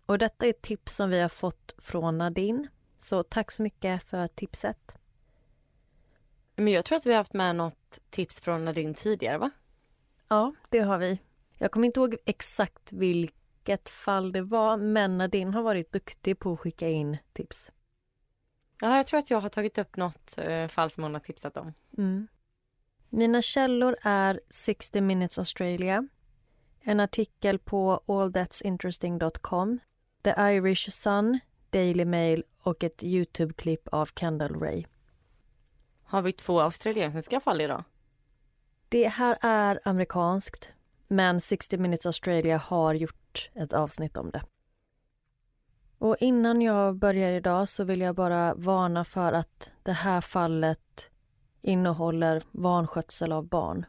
[0.05, 2.67] Och detta är ett tips som vi har fått från Nadine.
[2.97, 4.95] Så tack så mycket för tipset.
[6.55, 9.51] Men jag tror att vi har haft med något tips från Nadine tidigare va?
[10.27, 11.19] Ja, det har vi.
[11.57, 12.91] Jag kommer inte ihåg exakt
[13.67, 17.71] vilket fall det var, men Nadine har varit duktig på att skicka in tips.
[18.81, 21.57] Ja, jag tror att jag har tagit upp något eh, fall som hon har tipsat
[21.57, 21.73] om.
[21.97, 22.27] Mm.
[23.09, 26.07] Mina källor är 60 Minutes Australia,
[26.83, 29.79] en artikel på allthat'sinteresting.com,
[30.23, 34.85] The Irish Sun, Daily Mail och ett Youtube-klipp av Kendall Ray.
[36.03, 37.83] Har vi två australiensiska fall idag?
[38.89, 40.73] Det här är amerikanskt,
[41.07, 44.43] men 60 Minutes Australia har gjort ett avsnitt om det.
[45.97, 51.09] Och innan jag börjar idag så vill jag bara varna för att det här fallet
[51.61, 53.85] innehåller vanskötsel av barn.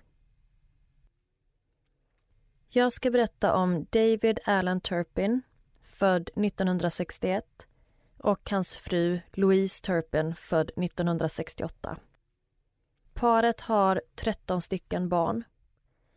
[2.69, 5.43] Jag ska berätta om David Allen Turpin,
[5.83, 7.67] född 1961
[8.19, 11.97] och hans fru Louise Turpin, född 1968.
[13.15, 15.45] Paret har 13 stycken barn.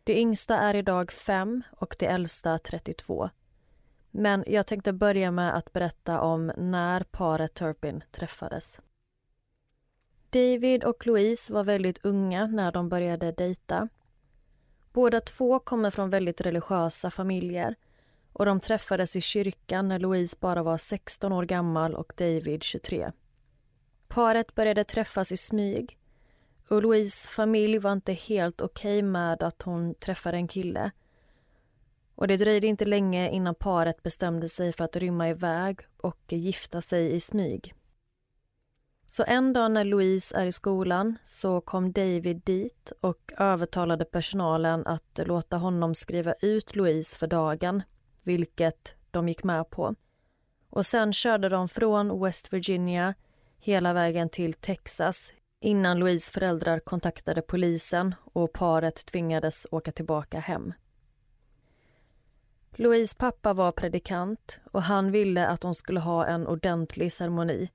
[0.04, 3.30] Det yngsta är idag fem och det äldsta 32.
[4.10, 8.80] Men jag tänkte börja med att berätta om när paret Turpin träffades.
[10.30, 13.88] David och Louise var väldigt unga när de började dejta.
[14.92, 17.74] Båda två kommer från väldigt religiösa familjer
[18.32, 23.12] och de träffades i kyrkan när Louise bara var 16 år gammal och David 23.
[24.08, 25.98] Paret började träffas i smyg
[26.72, 30.90] och Louise familj var inte helt okej okay med att hon träffade en kille.
[32.14, 36.80] Och det dröjde inte länge innan paret bestämde sig för att rymma iväg och gifta
[36.80, 37.74] sig i smyg.
[39.06, 44.86] Så en dag när Louise är i skolan så kom David dit och övertalade personalen
[44.86, 47.82] att låta honom skriva ut Louise för dagen,
[48.22, 49.94] vilket de gick med på.
[50.70, 53.14] Och sen körde de från West Virginia
[53.58, 55.32] hela vägen till Texas
[55.62, 60.72] innan Louise föräldrar kontaktade polisen och paret tvingades åka tillbaka hem.
[62.76, 67.70] Louise pappa var predikant och han ville att de skulle ha en ordentlig ceremoni.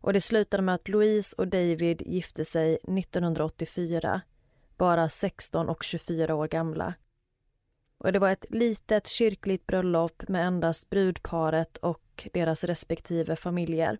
[0.00, 4.20] Och det slutade med att Louise och David gifte sig 1984,
[4.76, 6.94] bara 16 och 24 år gamla.
[7.98, 13.98] Och det var ett litet kyrkligt bröllop med endast brudparet och deras respektive familjer.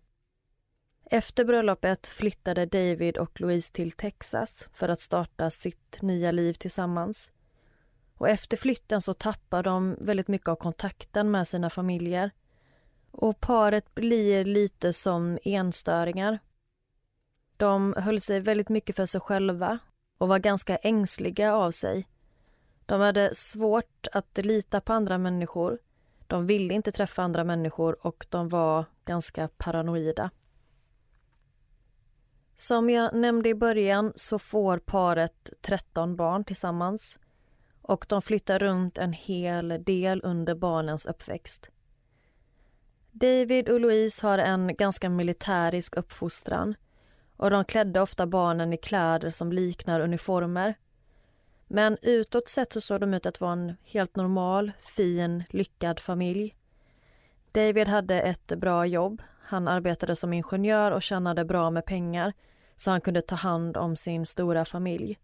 [1.04, 7.32] Efter bröllopet flyttade David och Louise till Texas för att starta sitt nya liv tillsammans.
[8.14, 12.30] Och efter flytten så tappar de väldigt mycket av kontakten med sina familjer.
[13.10, 16.38] Och paret blir lite som enstöringar.
[17.56, 19.78] De höll sig väldigt mycket för sig själva
[20.18, 22.08] och var ganska ängsliga av sig.
[22.86, 25.78] De hade svårt att lita på andra människor.
[26.26, 30.30] De ville inte träffa andra människor och de var ganska paranoida.
[32.62, 37.18] Som jag nämnde i början så får paret 13 barn tillsammans
[37.82, 41.70] och de flyttar runt en hel del under barnens uppväxt.
[43.10, 46.74] David och Louise har en ganska militärisk uppfostran
[47.36, 50.74] och de klädde ofta barnen i kläder som liknar uniformer.
[51.66, 56.56] Men utåt sett så såg de ut att vara en helt normal, fin, lyckad familj.
[57.52, 59.22] David hade ett bra jobb.
[59.42, 62.32] Han arbetade som ingenjör och tjänade bra med pengar
[62.76, 65.18] så han kunde ta hand om sin stora familj.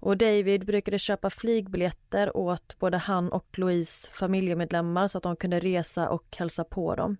[0.00, 5.60] Och David brukade köpa flygbiljetter åt både han och Louise familjemedlemmar så att de kunde
[5.60, 7.16] resa och hälsa på dem.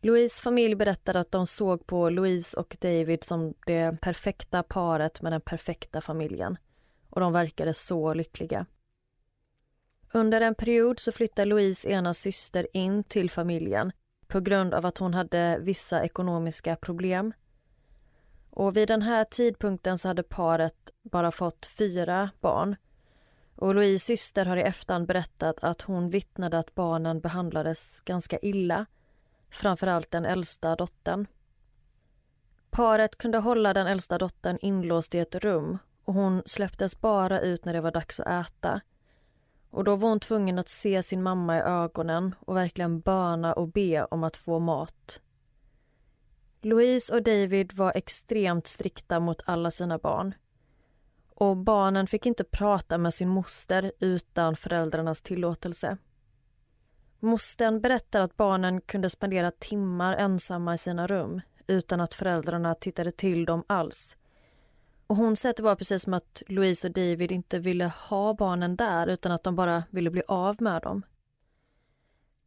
[0.00, 5.32] Louise familj berättade att de såg på Louise och David som det perfekta paret med
[5.32, 6.56] den perfekta familjen.
[7.10, 8.66] Och de verkade så lyckliga.
[10.12, 13.92] Under en period så flyttade Louise ena syster in till familjen
[14.26, 17.32] på grund av att hon hade vissa ekonomiska problem.
[18.54, 22.76] Och vid den här tidpunkten så hade paret bara fått fyra barn.
[23.56, 28.86] Och Louise syster har i efterhand berättat att hon vittnade att barnen behandlades ganska illa.
[29.50, 31.26] Framförallt den äldsta dottern.
[32.70, 37.64] Paret kunde hålla den äldsta dottern inlåst i ett rum och hon släpptes bara ut
[37.64, 38.80] när det var dags att äta.
[39.70, 43.68] Och då var hon tvungen att se sin mamma i ögonen och verkligen böna och
[43.68, 45.20] be om att få mat.
[46.64, 50.34] Louise och David var extremt strikta mot alla sina barn.
[51.34, 55.96] Och barnen fick inte prata med sin moster utan föräldrarnas tillåtelse.
[57.20, 63.12] Mostern berättar att barnen kunde spendera timmar ensamma i sina rum utan att föräldrarna tittade
[63.12, 64.16] till dem alls.
[65.06, 68.34] Och hon säger att det var precis som att Louise och David inte ville ha
[68.34, 71.02] barnen där utan att de bara ville bli av med dem.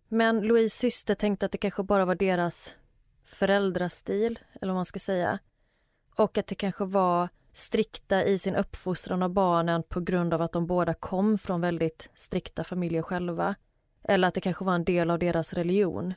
[0.08, 2.76] Men Louise syster tänkte att det kanske bara var deras
[3.26, 5.40] föräldrastil, eller vad man ska säga.
[6.16, 10.52] Och att det kanske var strikta i sin uppfostran av barnen på grund av att
[10.52, 13.56] de båda kom från väldigt strikta familjer själva.
[14.04, 16.14] Eller att det kanske var en del av deras religion.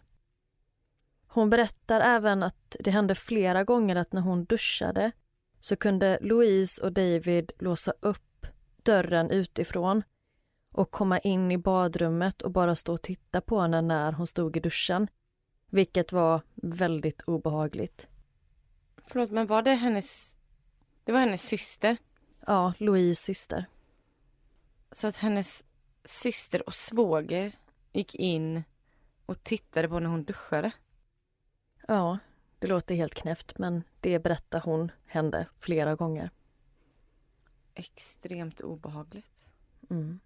[1.29, 5.13] Hon berättar även att det hände flera gånger att när hon duschade
[5.61, 8.47] så kunde Louise och David låsa upp
[8.83, 10.03] dörren utifrån
[10.73, 14.57] och komma in i badrummet och bara stå och titta på henne när hon stod
[14.57, 15.09] i duschen.
[15.71, 18.09] Vilket var väldigt obehagligt.
[19.07, 20.39] Förlåt, men var det hennes...
[21.05, 21.97] Det var hennes syster?
[22.47, 23.67] Ja, Louise syster.
[24.93, 25.65] Så att hennes
[26.05, 27.53] syster och svåger
[27.93, 28.65] gick in
[29.27, 30.71] och tittade på när hon duschade?
[31.89, 32.19] Ja,
[32.59, 36.31] det låter helt knäppt men det berättar hon hände flera gånger.
[37.75, 39.49] Extremt obehagligt.
[39.91, 40.21] Mm.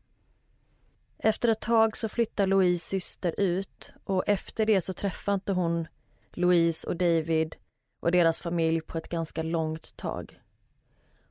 [1.24, 5.88] Efter ett tag så flyttar Louise syster ut och efter det så träffar inte hon
[6.30, 7.56] Louise och David
[8.00, 10.40] och deras familj på ett ganska långt tag.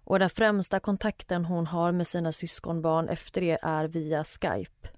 [0.04, 4.90] Och den främsta kontakten hon har med sina syskonbarn efter det är via Skype.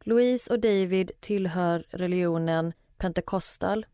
[0.00, 3.86] Louise och David tillhör religionen pentekostal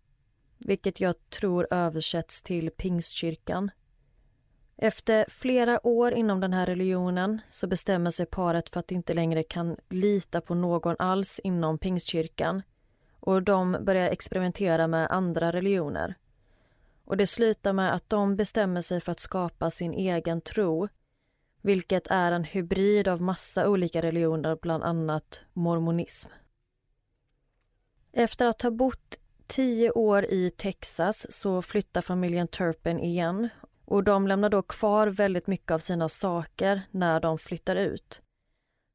[0.59, 3.71] vilket jag tror översätts till pingstkyrkan.
[4.77, 9.43] Efter flera år inom den här religionen så bestämmer sig paret för att inte längre
[9.43, 12.63] kan lita på någon alls inom pingstkyrkan
[13.21, 16.15] och de börjar experimentera med andra religioner.
[17.05, 20.89] Och det slutar med att de bestämmer sig för att skapa sin egen tro
[21.67, 26.31] vilket är en hybrid av massa olika religioner, bland annat mormonism.
[28.13, 33.49] Efter att ha bott tio år i Texas så flyttar familjen Turpin igen
[33.87, 38.23] och de lämnar då kvar väldigt mycket av sina saker när de flyttar ut.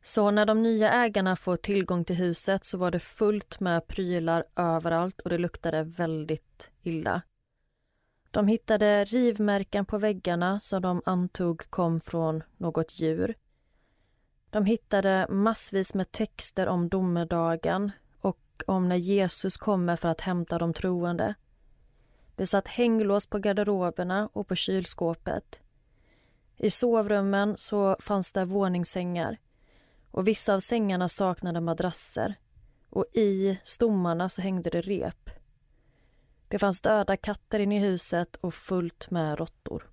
[0.03, 4.43] Så när de nya ägarna får tillgång till huset så var det fullt med prylar
[4.55, 7.21] överallt och det luktade väldigt illa.
[8.31, 13.35] De hittade rivmärken på väggarna som de antog kom från något djur.
[14.49, 20.57] De hittade massvis med texter om domedagen och om när Jesus kommer för att hämta
[20.57, 21.35] de troende.
[22.41, 25.61] Det satt hänglås på garderoberna och på kylskåpet.
[26.57, 29.37] I sovrummen så fanns det våningssängar
[30.11, 32.35] och vissa av sängarna saknade madrasser
[32.89, 35.29] och i stommarna så hängde det rep.
[36.47, 39.89] Det fanns döda katter inne i huset och fullt med råttor.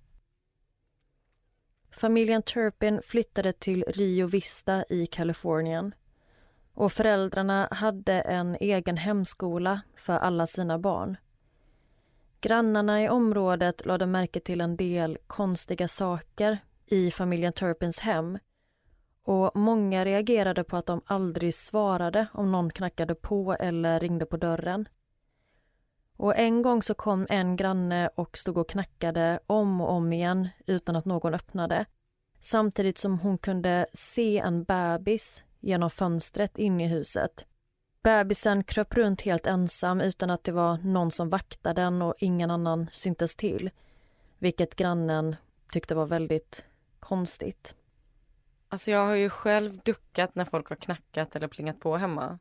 [1.91, 5.95] Familjen Turpin flyttade till Rio Vista i Kalifornien
[6.73, 11.17] och föräldrarna hade en egen hemskola för alla sina barn.
[12.41, 18.39] Grannarna i området lade märke till en del konstiga saker i familjen Turpins hem
[19.23, 24.37] och många reagerade på att de aldrig svarade om någon knackade på eller ringde på
[24.37, 24.87] dörren.
[26.17, 30.49] Och en gång så kom en granne och stod och knackade om och om igen
[30.65, 31.85] utan att någon öppnade.
[32.39, 37.47] Samtidigt som hon kunde se en bebis genom fönstret in i huset.
[38.03, 42.51] Bebisen kröp runt helt ensam utan att det var någon som vaktade den och ingen
[42.51, 43.69] annan syntes till.
[44.37, 45.35] Vilket grannen
[45.71, 46.65] tyckte var väldigt
[46.99, 47.75] konstigt.
[48.69, 52.39] Alltså jag har ju själv duckat när folk har knackat eller plingat på hemma.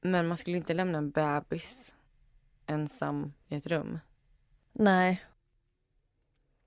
[0.00, 1.96] Men man skulle inte lämna en bebis
[2.66, 3.98] ensam i ett rum.
[4.72, 5.24] Nej.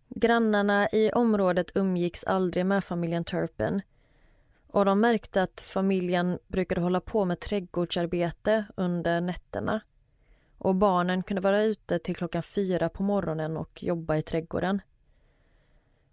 [0.08, 3.82] Grannarna i området umgicks aldrig med familjen Turpin
[4.72, 9.82] och de märkte att familjen brukade hålla på med trädgårdsarbete under nätterna.
[10.58, 14.82] Och barnen kunde vara ute till klockan fyra på morgonen och jobba i trädgården.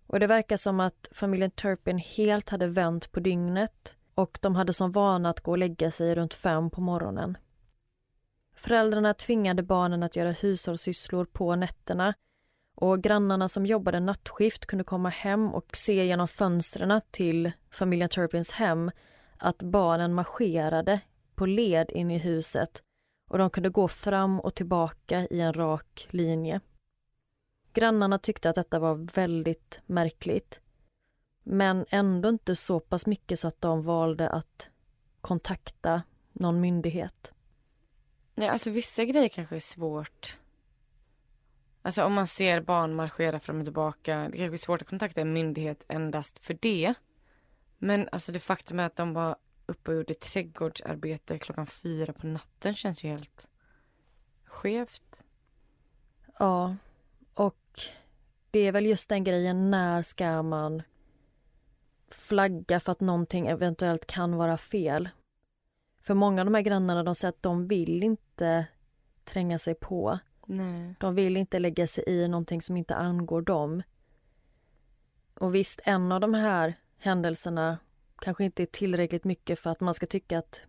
[0.06, 4.72] Och det verkar som att familjen Turpin helt hade vänt på dygnet och de hade
[4.72, 7.38] som vana att gå och lägga sig runt fem på morgonen.
[8.56, 12.14] Föräldrarna tvingade barnen att göra hushållssysslor på nätterna
[12.80, 18.50] och grannarna som jobbade nattskift kunde komma hem och se genom fönstren till familjen Turpins
[18.50, 18.90] hem
[19.36, 21.00] att barnen marscherade
[21.34, 22.82] på led in i huset
[23.30, 26.60] och de kunde gå fram och tillbaka i en rak linje.
[27.72, 30.60] Grannarna tyckte att detta var väldigt märkligt
[31.42, 34.68] men ändå inte så pass mycket så att de valde att
[35.20, 36.02] kontakta
[36.32, 37.32] någon myndighet.
[38.34, 40.38] Nej, alltså vissa grejer kanske är svårt.
[41.82, 45.20] Alltså om man ser barn marschera fram och tillbaka, det kanske är svårt att kontakta
[45.20, 46.94] en myndighet endast för det.
[47.78, 52.74] Men alltså det faktum att de var uppe och gjorde trädgårdsarbete klockan fyra på natten
[52.74, 53.48] känns ju helt
[54.44, 55.24] skevt.
[56.38, 56.76] Ja,
[57.34, 57.80] och
[58.50, 60.82] det är väl just den grejen, när ska man
[62.10, 65.08] flagga för att någonting eventuellt kan vara fel?
[66.00, 68.66] För många av de här grannarna de säger att de vill inte
[69.24, 70.18] tränga sig på.
[70.50, 70.94] Nej.
[71.00, 73.82] De vill inte lägga sig i någonting som inte angår dem.
[75.34, 77.78] Och visst, en av de här händelserna
[78.18, 80.60] kanske inte är tillräckligt mycket för att man ska tycka att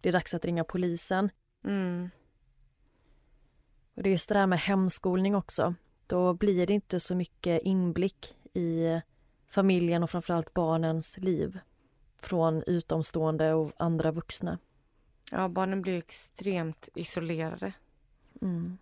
[0.00, 1.30] det är dags att ringa polisen.
[1.64, 2.10] Mm.
[3.94, 5.74] Och det är just det där med hemskolning också.
[6.06, 9.00] Då blir det inte så mycket inblick i
[9.48, 11.58] familjen och framförallt barnens liv
[12.18, 14.58] från utomstående och andra vuxna.
[15.30, 17.72] Ja, barnen blir extremt isolerade.
[18.42, 18.78] Mm.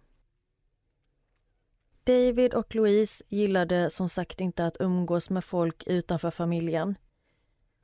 [2.08, 6.98] David och Louise gillade som sagt inte att umgås med folk utanför familjen.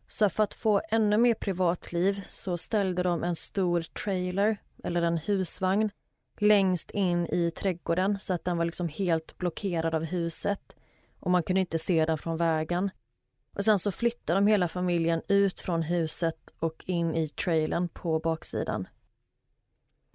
[0.07, 5.19] Så för att få ännu mer privatliv så ställde de en stor trailer, eller en
[5.19, 5.91] husvagn,
[6.39, 10.77] längst in i trädgården så att den var liksom helt blockerad av huset
[11.21, 12.91] och man kunde inte se den från vägen.
[13.57, 18.19] Och sen så flyttade de hela familjen ut från huset och in i trailern på
[18.19, 18.89] baksidan.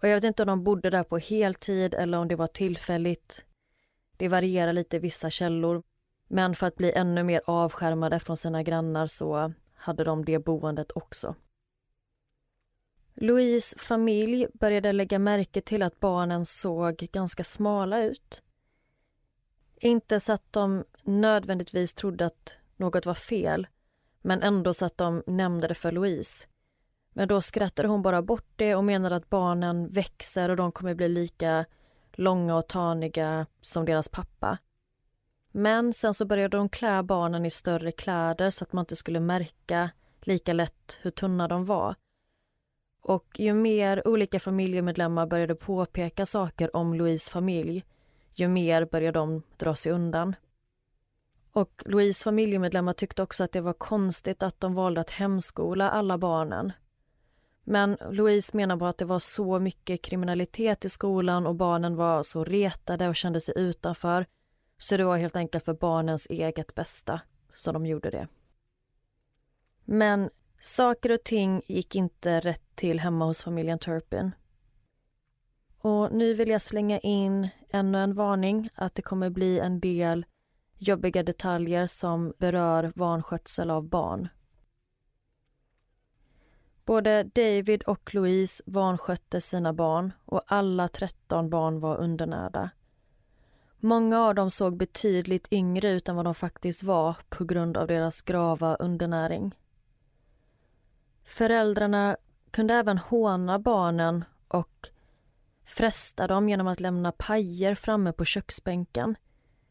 [0.02, 3.46] Och jag vet inte om de bodde där på heltid eller om det var tillfälligt.
[4.20, 5.84] Det varierar lite i vissa källor.
[6.28, 10.92] Men för att bli ännu mer avskärmade från sina grannar så hade de det boendet
[10.96, 11.36] också.
[13.14, 18.42] Louise familj började lägga märke till att barnen såg ganska smala ut.
[19.76, 23.68] Inte så att de nödvändigtvis trodde att något var fel
[24.22, 26.48] men ändå så att de nämnde det för Louise.
[27.14, 30.94] Men då skrattade hon bara bort det och menade att barnen växer och de kommer
[30.94, 31.66] bli lika
[32.20, 34.58] långa och taniga som deras pappa.
[35.52, 39.20] Men sen så började de klä barnen i större kläder så att man inte skulle
[39.20, 39.90] märka
[40.22, 41.96] lika lätt hur tunna de var.
[43.02, 47.86] Och ju mer olika familjemedlemmar började påpeka saker om Louise familj,
[48.34, 50.36] ju mer började de dra sig undan.
[51.52, 56.18] Och Louise familjemedlemmar tyckte också att det var konstigt att de valde att hemskola alla
[56.18, 56.72] barnen.
[57.70, 62.24] Men Louise menar bara att det var så mycket kriminalitet i skolan och barnen var
[62.24, 64.26] så retade och kände sig utanför.
[64.78, 67.22] Så det var helt enkelt för barnens eget bästa
[67.54, 68.28] som de gjorde det.
[69.86, 74.32] Men saker och ting gick inte rätt till hemma hos familjen Turpin.
[75.78, 80.26] Och nu vill jag slänga in ännu en varning att det kommer bli en del
[80.78, 84.30] jobbiga detaljer som berör vanskötsel av barn.
[86.90, 92.70] Både David och Louise vanskötte sina barn och alla 13 barn var undernärda.
[93.80, 97.88] Många av dem såg betydligt yngre ut än vad de faktiskt var på grund av
[97.88, 99.56] deras grava undernäring.
[101.24, 102.18] Föräldrarna
[102.52, 104.90] kunde även håna barnen och
[105.66, 109.16] fresta dem genom att lämna pajer framme på köksbänken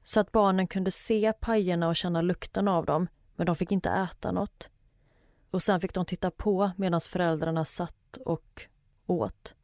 [0.03, 3.91] så att barnen kunde se pajerna och känna lukten av dem, men de fick inte
[3.91, 4.71] äta något.
[5.51, 8.63] Och sen fick de titta på medan föräldrarna satt och
[9.07, 9.55] åt.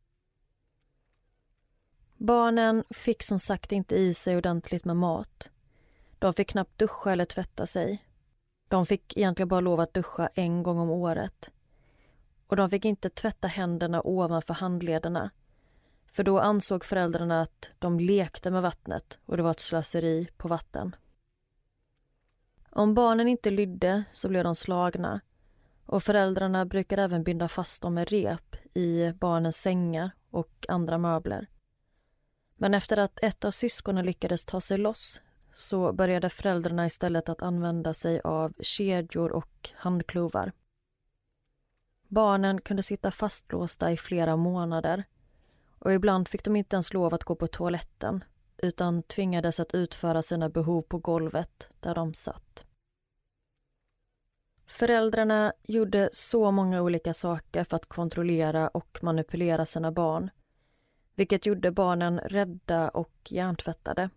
[2.17, 5.51] Barnen fick som sagt inte i sig ordentligt med mat.
[6.19, 8.05] De fick knappt duscha eller tvätta sig.
[8.69, 11.51] De fick egentligen bara lov att duscha en gång om året.
[12.47, 15.31] Och de fick inte tvätta händerna ovanför handlederna
[16.15, 20.49] för då ansåg föräldrarna att de lekte med vattnet och det var ett slöseri på
[20.49, 20.97] vatten.
[22.71, 25.21] Om barnen inte lydde så blev de slagna
[25.87, 31.49] och föräldrarna brukar även binda fast dem med rep i barnens sängar och andra möbler.
[32.57, 35.21] Men efter att ett av syskonen lyckades ta sig loss
[35.55, 40.53] så började föräldrarna istället att använda sig av kedjor och handklovar.
[42.09, 45.05] Barnen kunde sitta fastlåsta i flera månader
[45.79, 48.25] och ibland fick de inte ens lov att gå på toaletten
[48.57, 52.65] utan tvingades att utföra sina behov på golvet där de satt.
[54.67, 60.31] Föräldrarna gjorde så många olika saker för att kontrollera och manipulera sina barn
[61.15, 64.11] vilket gjorde barnen rädda och hjärntvättade.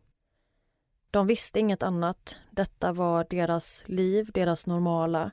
[1.11, 2.39] De visste inget annat.
[2.51, 5.31] Detta var deras liv, deras normala.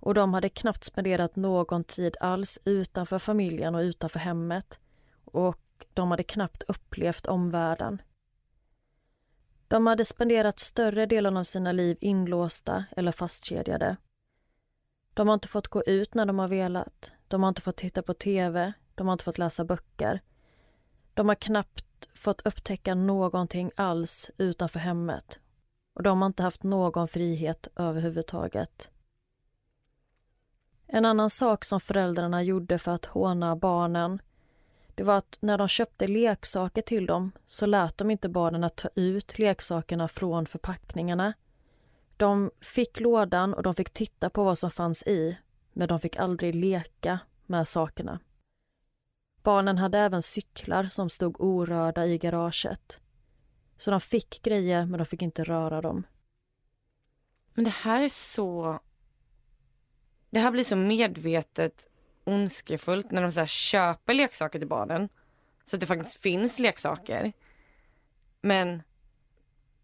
[0.00, 4.80] Och de hade knappt spenderat någon tid alls utanför familjen och utanför hemmet.
[5.24, 8.02] Och de hade knappt upplevt omvärlden.
[9.68, 13.96] De hade spenderat större delen av sina liv inlåsta eller fastkedjade.
[15.14, 17.12] De har inte fått gå ut när de har velat.
[17.28, 18.72] De har inte fått titta på tv.
[18.94, 20.20] De har inte fått läsa böcker.
[21.14, 25.40] De har knappt fått upptäcka någonting alls utanför hemmet.
[25.94, 28.90] Och de har inte haft någon frihet överhuvudtaget.
[30.86, 34.20] En annan sak som föräldrarna gjorde för att håna barnen
[34.94, 38.76] det var att när de köpte leksaker till dem så lät de inte barnen att
[38.76, 41.34] ta ut leksakerna från förpackningarna.
[42.16, 45.38] De fick lådan och de fick titta på vad som fanns i,
[45.72, 48.20] men de fick aldrig leka med sakerna.
[49.42, 53.00] Barnen hade även cyklar som stod orörda i garaget.
[53.76, 56.06] Så de fick grejer, men de fick inte röra dem.
[57.54, 58.78] Men det här är så...
[60.30, 61.88] Det här blir så medvetet
[62.24, 65.08] ondskefullt när de så köper leksaker till barnen.
[65.64, 67.32] Så att det faktiskt finns leksaker.
[68.40, 68.82] Men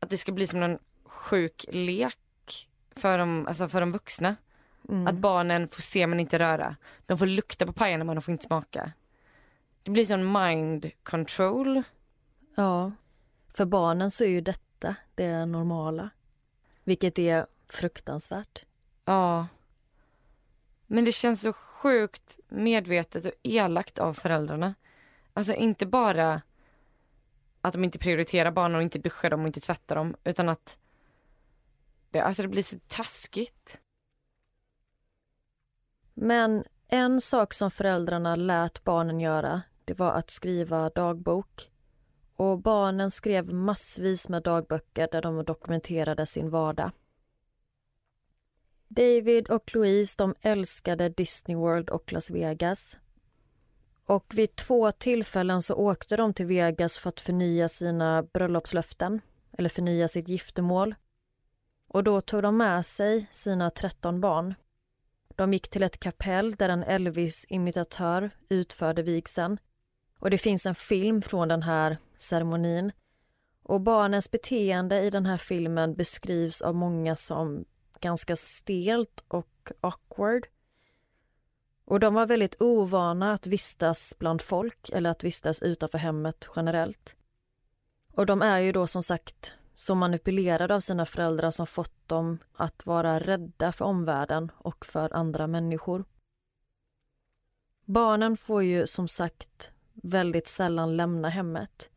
[0.00, 0.78] att det ska bli som någon
[1.10, 4.36] sjuk lek för de, alltså för de vuxna.
[4.88, 5.06] Mm.
[5.06, 6.76] Att barnen får se men inte röra.
[7.06, 8.92] De får lukta på pajarna men de får inte smaka.
[9.82, 11.82] Det blir som mind control.
[12.54, 12.92] Ja,
[13.54, 16.10] för barnen så är ju detta det normala.
[16.84, 18.64] Vilket är fruktansvärt.
[19.04, 19.46] Ja.
[20.86, 24.74] Men det känns så sjukt medvetet och elakt av föräldrarna.
[25.32, 26.42] Alltså inte bara
[27.60, 30.78] att de inte prioriterar barnen och inte duschar dem och inte tvättar dem utan att
[32.10, 33.80] det, alltså det blir så taskigt.
[36.14, 41.70] Men en sak som föräldrarna lät barnen göra det var att skriva dagbok.
[42.36, 46.90] Och barnen skrev massvis med dagböcker där de dokumenterade sin vardag.
[48.88, 52.98] David och Louise de älskade Disney World och Las Vegas.
[54.04, 59.20] Och vid två tillfällen så åkte de till Vegas för att förnya sina bröllopslöften,
[59.58, 60.94] eller förnya sitt giftermål.
[61.92, 64.54] Och då tog de med sig sina 13 barn.
[65.36, 69.58] De gick till ett kapell där en Elvis-imitatör utförde vigseln.
[70.18, 72.92] Och det finns en film från den här ceremonin.
[73.62, 77.64] Och barnens beteende i den här filmen beskrivs av många som
[78.00, 80.46] ganska stelt och awkward.
[81.84, 87.16] Och de var väldigt ovana att vistas bland folk eller att vistas utanför hemmet generellt.
[88.12, 92.38] Och de är ju då som sagt så manipulerade av sina föräldrar som fått dem
[92.52, 96.04] att vara rädda för omvärlden och för andra människor.
[97.84, 101.90] Barnen får ju som sagt väldigt sällan lämna hemmet.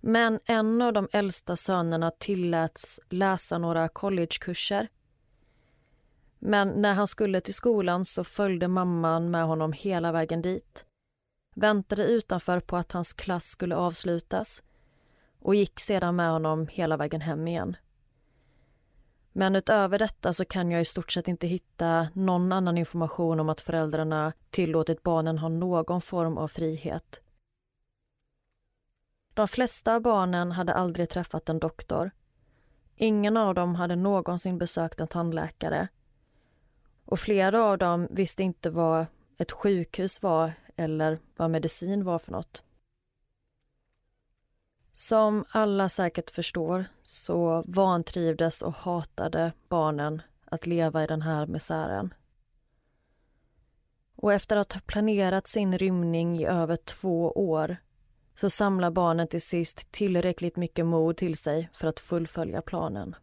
[0.00, 4.88] Men en av de äldsta sönerna tilläts läsa några collegekurser
[6.38, 10.84] men när han skulle till skolan så följde mamman med honom hela vägen dit.
[11.54, 14.62] Väntade utanför på att hans klass skulle avslutas
[15.42, 17.76] och gick sedan med honom hela vägen hem igen.
[19.32, 23.48] Men utöver detta så kan jag i stort sett inte hitta någon annan information om
[23.48, 27.20] att föräldrarna tillåtit barnen ha någon form av frihet.
[29.34, 32.10] De flesta av barnen hade aldrig träffat en doktor.
[32.96, 35.88] Ingen av dem hade någonsin besökt en tandläkare
[37.04, 39.06] och flera av dem visste inte vad
[39.38, 42.64] ett sjukhus var eller vad medicin var för något.
[44.92, 52.14] Som alla säkert förstår så vantrivdes och hatade barnen att leva i den här misären.
[54.16, 57.76] Och efter att ha planerat sin rymning i över två år
[58.34, 63.16] så samlar barnen till sist tillräckligt mycket mod till sig för att fullfölja planen.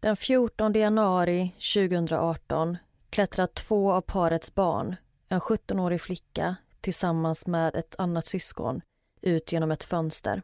[0.00, 2.78] Den 14 januari 2018
[3.10, 4.96] klättrar två av parets barn,
[5.28, 8.80] en 17-årig flicka tillsammans med ett annat syskon,
[9.24, 10.42] ut genom ett fönster.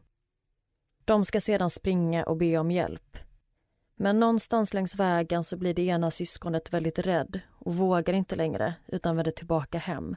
[1.04, 3.18] De ska sedan springa och be om hjälp.
[3.94, 8.74] Men någonstans längs vägen så blir det ena syskonet väldigt rädd och vågar inte längre
[8.86, 10.16] utan vänder tillbaka hem.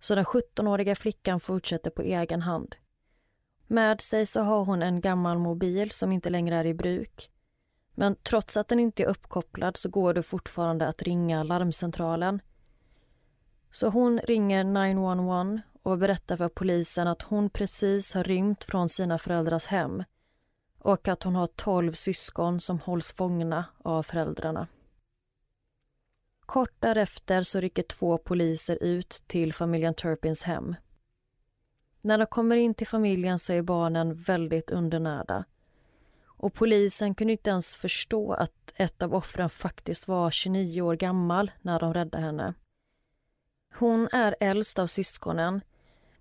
[0.00, 2.74] Så den 17-åriga flickan fortsätter på egen hand.
[3.66, 7.32] Med sig så har hon en gammal mobil som inte längre är i bruk
[7.94, 12.42] men trots att den inte är uppkopplad så går det fortfarande att ringa larmcentralen.
[13.70, 19.18] Så hon ringer 911 och berättar för polisen att hon precis har rymt från sina
[19.18, 20.04] föräldrars hem
[20.78, 24.68] och att hon har tolv syskon som hålls fångna av föräldrarna.
[26.46, 30.74] Kort därefter så rycker två poliser ut till familjen Turpins hem.
[32.00, 35.44] När de kommer in till familjen så är barnen väldigt undernärda
[36.24, 41.50] Och polisen kunde inte ens förstå att ett av offren faktiskt var 29 år gammal
[41.62, 42.54] när de räddade henne.
[43.74, 45.60] Hon är äldst av syskonen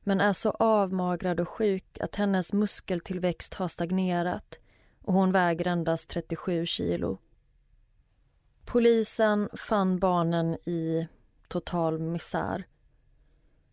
[0.03, 4.59] men är så avmagrad och sjuk att hennes muskeltillväxt har stagnerat
[5.01, 7.17] och hon väger endast 37 kilo.
[8.65, 11.07] Polisen fann barnen i
[11.47, 12.67] total misär.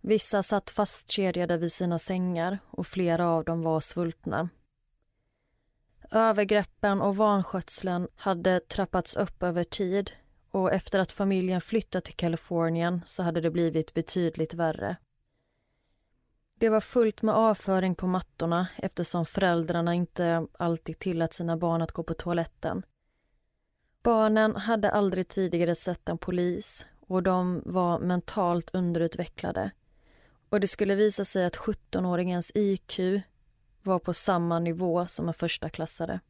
[0.00, 4.48] Vissa satt fastkedjade vid sina sängar och flera av dem var svultna.
[6.10, 10.10] Övergreppen och vanskötseln hade trappats upp över tid
[10.50, 14.96] och efter att familjen flyttat till Kalifornien så hade det blivit betydligt värre.
[16.58, 21.92] Det var fullt med avföring på mattorna eftersom föräldrarna inte alltid tillät sina barn att
[21.92, 22.82] gå på toaletten.
[24.02, 29.70] Barnen hade aldrig tidigare sett en polis och de var mentalt underutvecklade.
[30.48, 33.22] Och det skulle visa sig att 17-åringens IQ
[33.82, 36.20] var på samma nivå som en första klassare.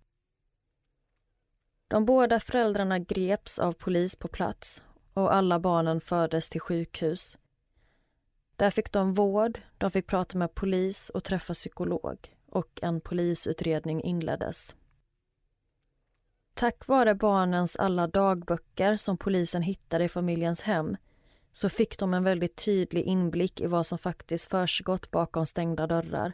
[1.89, 4.83] De båda föräldrarna greps av polis på plats
[5.15, 7.39] och alla barnen fördes till sjukhus.
[8.59, 14.03] Där fick de vård, de fick prata med polis och träffa psykolog och en polisutredning
[14.03, 14.77] inleddes.
[16.55, 20.97] Tack vare barnens alla dagböcker som polisen hittade i familjens hem
[21.53, 26.33] så fick de en väldigt tydlig inblick i vad som faktiskt försiggått bakom stängda dörrar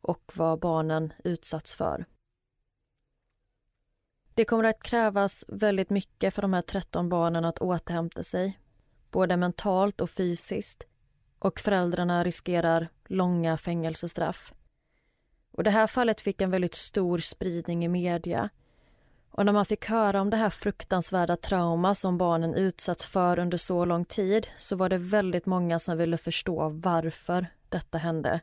[0.00, 2.04] och vad barnen utsatts för.
[4.34, 8.58] Det kommer att krävas väldigt mycket för de här 13 barnen att återhämta sig,
[9.10, 10.86] både mentalt och fysiskt
[11.42, 14.54] och föräldrarna riskerar långa fängelsestraff.
[15.50, 18.48] Och det här fallet fick en väldigt stor spridning i media.
[19.30, 23.58] Och när man fick höra om det här fruktansvärda trauma som barnen utsatts för under
[23.58, 28.40] så lång tid så var det väldigt många som ville förstå varför detta hände.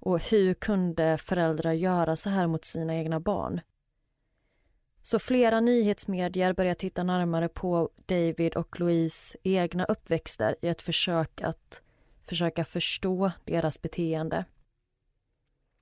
[0.00, 3.60] Och hur kunde föräldrar göra så här mot sina egna barn?
[5.02, 11.40] Så flera nyhetsmedier börjar titta närmare på David och Louise egna uppväxter i ett försök
[11.42, 11.82] att
[12.30, 14.44] försöka förstå deras beteende.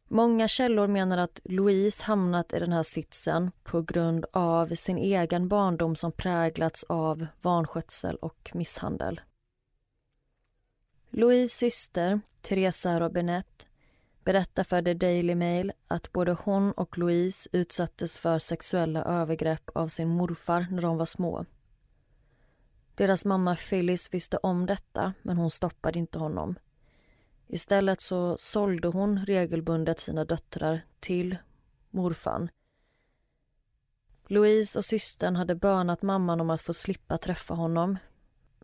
[0.09, 5.49] Många källor menar att Louise hamnat i den här sitsen på grund av sin egen
[5.49, 9.21] barndom som präglats av vanskötsel och misshandel.
[11.11, 13.67] Louise syster, Teresa Robinette,
[14.25, 19.89] berättar för The Daily Mail att både hon och Louise utsattes för sexuella övergrepp av
[19.89, 21.45] sin morfar när de var små.
[22.99, 26.59] Deras mamma Phyllis visste om detta, men hon stoppade inte honom.
[27.47, 31.37] Istället så sålde hon regelbundet sina döttrar till
[31.91, 32.49] morfan.
[34.27, 37.99] Louise och systern hade bönat mamman om att få slippa träffa honom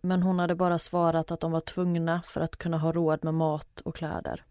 [0.02, 3.34] men hon hade bara svarat att de var tvungna för att kunna ha råd med
[3.34, 4.44] mat och kläder.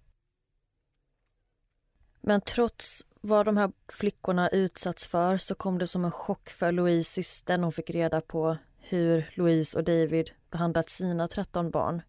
[2.21, 6.71] Men trots vad de här flickorna utsatts för så kom det som en chock för
[6.71, 8.57] Louise syster när hon fick reda på
[8.89, 12.01] hur Louise och David behandlat sina 13 barn.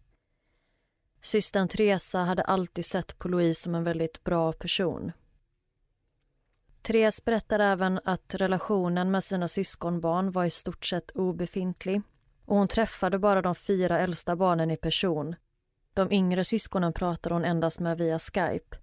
[1.21, 5.11] Systern Teresa hade alltid sett på Louise som en väldigt bra person.
[6.81, 12.01] Therese berättar även att relationen med sina syskonbarn var i stort sett obefintlig
[12.45, 15.35] och hon träffade bara de fyra äldsta barnen i person.
[15.93, 18.77] De yngre syskonen pratade hon endast med via Skype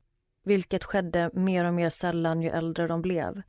[0.45, 3.43] vilket skedde mer och mer sällan ju äldre de blev.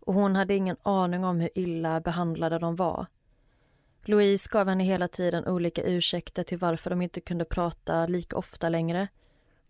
[0.00, 3.06] Och hon hade ingen aning om hur illa behandlade de var.
[4.04, 8.68] Louise gav henne hela tiden olika ursäkter till varför de inte kunde prata lika ofta
[8.68, 9.08] längre.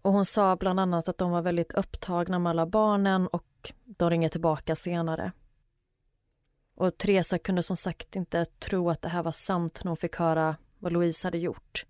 [0.03, 4.11] Och hon sa bland annat att de var väldigt upptagna med alla barnen och de
[4.11, 5.33] ringer tillbaka senare.
[6.75, 10.17] Och Teresa kunde som sagt inte tro att det här var sant när hon fick
[10.17, 11.87] höra vad Louise hade gjort.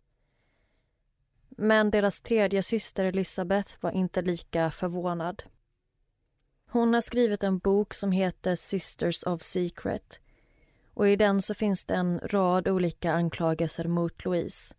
[1.49, 5.43] Men deras tredje syster Elisabeth var inte lika förvånad.
[6.71, 10.21] Hon har skrivit en bok som heter Sisters of Secret
[10.95, 14.75] och i den så finns det en rad olika anklagelser mot Louise.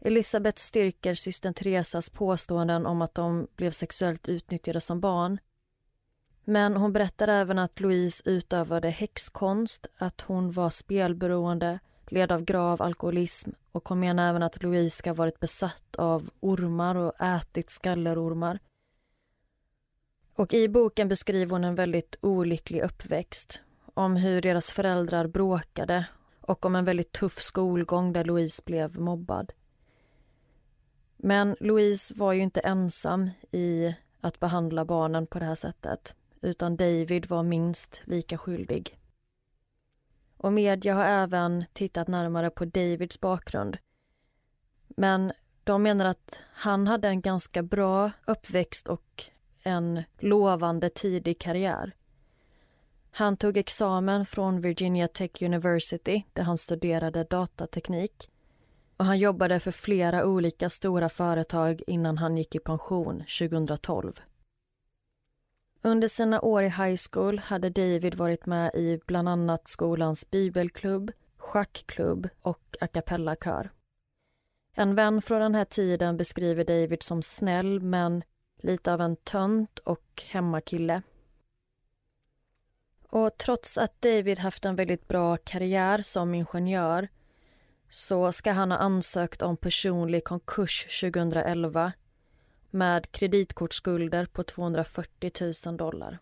[0.00, 5.38] Elisabeth styrker systern Teresas påståenden om att de blev sexuellt utnyttjade som barn.
[6.44, 12.82] Men hon berättar även att Louise utövade häxkonst, att hon var spelberoende, led av grav
[12.82, 17.70] alkoholism och hon menar även att Louise ska ha varit besatt av ormar och ätit
[17.70, 18.58] skallerormar.
[20.34, 23.62] Och i boken beskriver hon en väldigt olycklig uppväxt
[24.00, 26.06] om hur deras föräldrar bråkade
[26.40, 29.52] och om en väldigt tuff skolgång där Louise blev mobbad.
[31.16, 36.76] Men Louise var ju inte ensam i att behandla barnen på det här sättet utan
[36.76, 38.98] David var minst lika skyldig.
[40.36, 43.76] Och media har även tittat närmare på Davids bakgrund.
[44.88, 45.32] Men
[45.64, 49.24] de menar att han hade en ganska bra uppväxt och
[49.62, 51.94] en lovande tidig karriär.
[53.10, 58.30] Han tog examen från Virginia Tech University där han studerade datateknik
[58.96, 64.20] och han jobbade för flera olika stora företag innan han gick i pension 2012.
[65.82, 71.12] Under sina år i high school hade David varit med i bland annat skolans bibelklubb,
[71.36, 73.70] schackklubb och a cappella-kör.
[74.74, 78.22] En vän från den här tiden beskriver David som snäll men
[78.62, 81.02] lite av en tönt och hemmakille.
[83.12, 87.08] Och trots att David haft en väldigt bra karriär som ingenjör
[87.88, 91.92] så ska han ha ansökt om personlig konkurs 2011
[92.70, 96.18] med kreditkortsskulder på 240 000 dollar.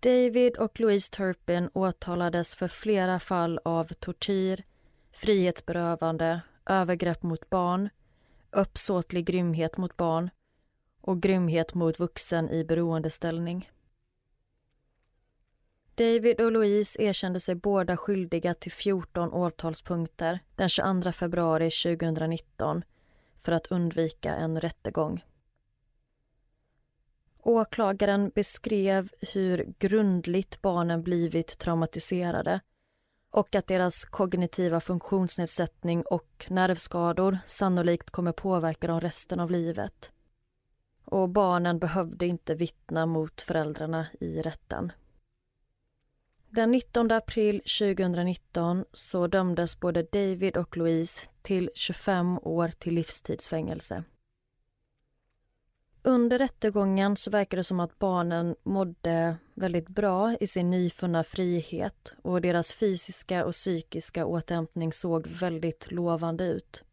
[0.00, 4.64] David och Louise Turpin åtalades för flera fall av tortyr,
[5.12, 7.88] frihetsberövande, övergrepp mot barn,
[8.50, 10.30] uppsåtlig grymhet mot barn
[11.00, 13.70] och grymhet mot vuxen i beroendeställning.
[15.98, 22.82] David och Louise erkände sig båda skyldiga till 14 åtalspunkter den 22 februari 2019
[23.38, 25.24] för att undvika en rättegång.
[27.42, 32.60] Åklagaren beskrev hur grundligt barnen blivit traumatiserade
[33.30, 40.12] och att deras kognitiva funktionsnedsättning och nervskador sannolikt kommer påverka dem resten av livet.
[41.04, 44.92] Och barnen behövde inte vittna mot föräldrarna i rätten.
[46.50, 54.04] Den 19 april 2019 så dömdes både David och Louise till 25 år till livstidsfängelse.
[56.02, 62.14] Under rättegången så verkar det som att barnen mådde väldigt bra i sin nyfunna frihet
[62.22, 66.84] och deras fysiska och psykiska återhämtning såg väldigt lovande ut.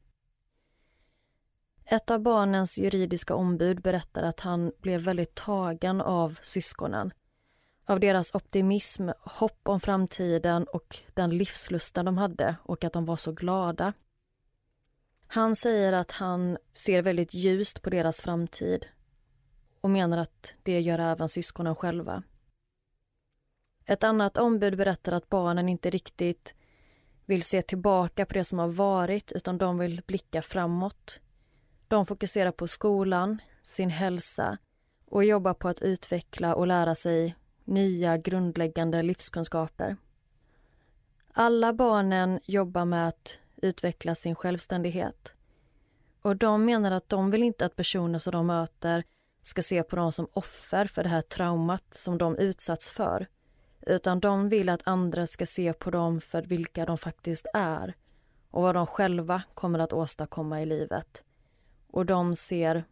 [1.85, 7.11] Ett av barnens juridiska ombud berättar att han blev väldigt tagen av syskonen
[7.85, 13.15] av deras optimism, hopp om framtiden och den livslusten de hade och att de var
[13.15, 13.93] så glada.
[15.27, 18.85] Han säger att han ser väldigt ljust på deras framtid
[19.81, 22.23] och menar att det gör även syskonen själva.
[23.85, 26.55] Ett annat ombud berättar att barnen inte riktigt
[27.25, 31.19] vill se tillbaka på det som har varit utan de vill blicka framåt.
[31.87, 34.57] De fokuserar på skolan, sin hälsa
[35.05, 39.97] och jobbar på att utveckla och lära sig nya grundläggande livskunskaper.
[41.33, 45.35] Alla barnen jobbar med att utveckla sin självständighet.
[46.21, 49.03] Och de menar att de vill inte att personer som de möter
[49.41, 53.27] ska se på dem som offer för det här traumat som de utsatts för.
[53.81, 57.93] Utan de vill att andra ska se på dem för vilka de faktiskt är
[58.51, 61.23] och vad de själva kommer att åstadkomma i livet.
[61.87, 62.83] Och de ser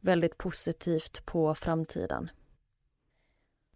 [0.00, 2.30] väldigt positivt på framtiden.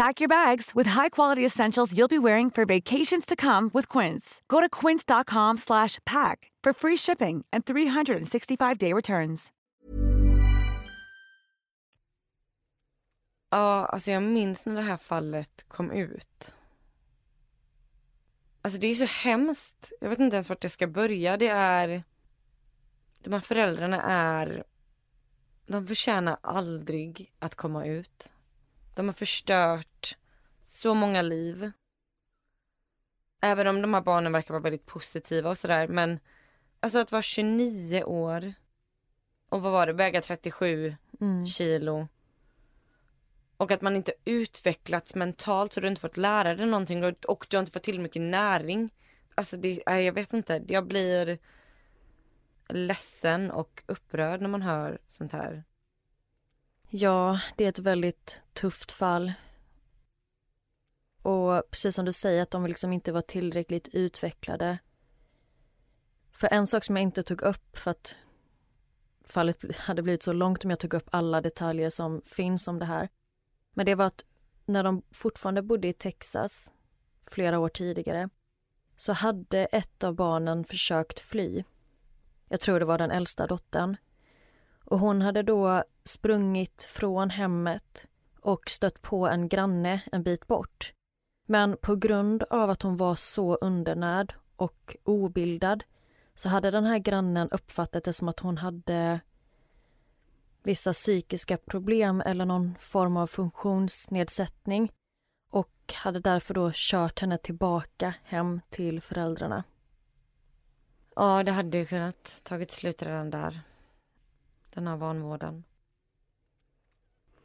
[0.00, 4.40] Pack your bags with high-quality essentials you'll be wearing for vacations to come with Quince.
[4.48, 9.52] Go to quince.com slash pack for free shipping and 365-day returns.
[13.50, 16.54] Ja, alltså jag minns när det här fallet kom ut.
[18.62, 19.92] Alltså det är så hemskt.
[20.00, 21.36] Jag vet inte ens vart jag ska börja.
[21.36, 22.02] Det är...
[23.22, 24.64] De här föräldrarna är...
[25.66, 28.30] De förtjänar aldrig att komma ut.
[28.94, 30.16] De har förstört
[30.62, 31.70] så många liv.
[33.42, 36.20] Även om de här barnen verkar vara väldigt positiva och sådär men
[36.80, 38.52] alltså att vara 29 år
[39.48, 41.46] och vad var det, väga 37 mm.
[41.46, 42.08] kilo
[43.60, 47.46] och att man inte utvecklats mentalt för du har inte fått lära dig någonting och
[47.48, 48.90] du har inte fått till mycket näring.
[49.34, 51.38] Alltså det, jag vet inte, jag blir
[52.68, 55.64] ledsen och upprörd när man hör sånt här.
[56.92, 59.32] Ja, det är ett väldigt tufft fall.
[61.22, 64.78] Och precis som du säger att de liksom inte var tillräckligt utvecklade.
[66.30, 68.16] För en sak som jag inte tog upp för att
[69.24, 72.84] fallet hade blivit så långt om jag tog upp alla detaljer som finns om det
[72.84, 73.08] här.
[73.74, 74.24] Men det var att
[74.66, 76.72] när de fortfarande bodde i Texas
[77.30, 78.28] flera år tidigare
[78.96, 81.64] så hade ett av barnen försökt fly.
[82.48, 83.96] Jag tror det var den äldsta dottern.
[84.90, 88.06] Och hon hade då sprungit från hemmet
[88.40, 90.92] och stött på en granne en bit bort.
[91.46, 95.84] Men på grund av att hon var så undernärd och obildad
[96.34, 99.20] så hade den här grannen uppfattat det som att hon hade
[100.62, 104.92] vissa psykiska problem eller någon form av funktionsnedsättning
[105.50, 109.64] och hade därför då kört henne tillbaka hem till föräldrarna.
[111.16, 113.60] Ja, det hade ju kunnat tagit slut redan där.
[114.70, 115.64] Den här vanvården.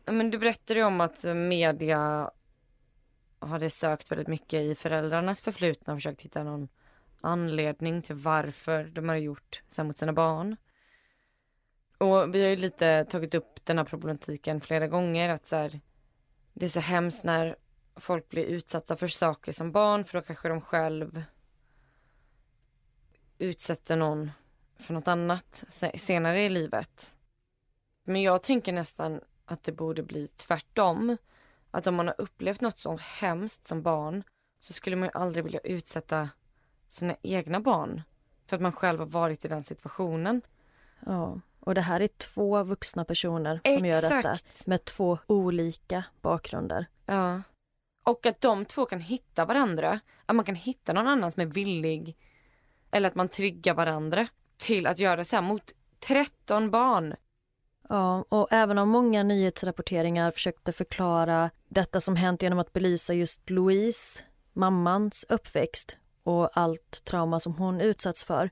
[0.05, 2.31] Men du berättade ju om att media
[3.39, 6.67] hade sökt väldigt mycket i föräldrarnas förflutna och försökt hitta någon
[7.21, 10.55] anledning till varför de hade gjort så mot sina barn.
[11.97, 15.79] Och vi har ju lite tagit upp den här problematiken flera gånger att så här,
[16.53, 17.55] det är så hemskt när
[17.95, 21.23] folk blir utsatta för saker som barn för då kanske de själv
[23.37, 24.31] utsätter någon
[24.77, 25.63] för något annat
[25.95, 27.13] senare i livet.
[28.03, 31.17] Men jag tänker nästan att det borde bli tvärtom.
[31.71, 34.23] Att om man har upplevt något så hemskt som barn
[34.59, 36.29] så skulle man ju aldrig vilja utsätta
[36.89, 38.01] sina egna barn
[38.45, 40.41] för att man själv har varit i den situationen.
[41.05, 44.03] Ja, och det här är två vuxna personer som Exakt.
[44.03, 46.85] gör detta med två olika bakgrunder.
[47.05, 47.41] Ja.
[48.03, 49.99] Och att de två kan hitta varandra.
[50.25, 52.17] Att man kan hitta någon annan som är villig
[52.91, 54.27] eller att man triggar varandra
[54.65, 57.15] till att göra så här mot 13 barn.
[57.89, 63.49] Ja, och även om många nyhetsrapporteringar försökte förklara detta som hänt genom att belysa just
[63.49, 68.49] Louise, mammans uppväxt och allt trauma som hon utsatts för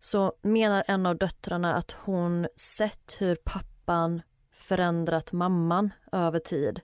[0.00, 4.22] så menar en av döttrarna att hon sett hur pappan
[4.52, 6.80] förändrat mamman över tid.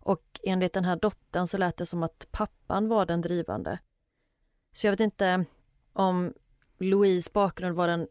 [0.00, 3.78] Och enligt den här dottern så lät det som att pappan var den drivande.
[4.72, 5.44] Så jag vet inte
[5.92, 6.34] om
[6.80, 8.08] Louise bakgrund var, den,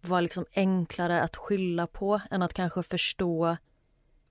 [0.00, 3.56] var liksom enklare att skylla på än att kanske förstå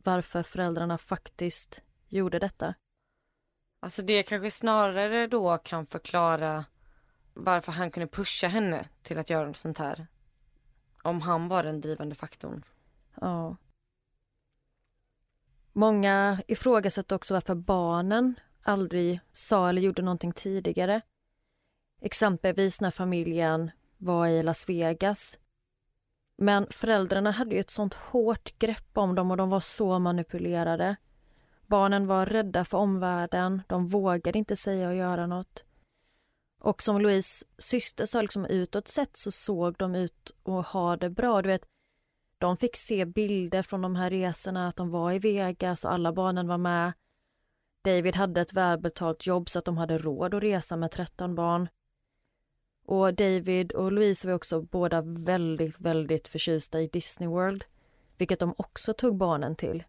[0.04, 2.74] varför föräldrarna faktiskt gjorde detta.
[3.80, 6.66] Alltså det kanske snarare då kan förklara
[7.34, 10.08] varför han kunde pusha henne till att göra något sånt här.
[11.04, 12.66] Om han var den drivande faktorn.
[13.22, 13.58] Ja.
[15.74, 21.02] Många ifrågasätter också varför barnen aldrig sa eller gjorde någonting tidigare.
[22.02, 25.38] Exempelvis när familjen var i Las Vegas.
[26.38, 30.96] Men föräldrarna hade ju ett sånt hårt grepp om dem och de var så manipulerade.
[31.68, 35.64] Barnen var rädda för omvärlden, de vågade inte säga och göra något.
[36.60, 41.10] Och som Louise syster sa, liksom utåt sett så såg de ut att ha det
[41.10, 41.42] bra.
[41.42, 41.66] Du vet,
[42.38, 46.14] de fick se bilder från de här resorna, att de var i Vegas och alla
[46.14, 46.94] barnen var med.
[47.84, 51.70] David hade ett välbetalt jobb så att de hade råd att resa med 13 barn.
[52.90, 57.64] Och David och Louise var också båda väldigt, väldigt förtjusta i Disney World,
[58.18, 59.84] vilket de också tog barnen till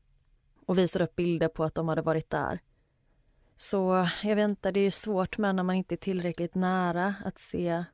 [0.66, 2.60] och visade upp bilder på att de hade varit där.
[3.56, 7.38] Så jag vet inte, det är svårt med när man inte är tillräckligt nära att
[7.38, 7.84] se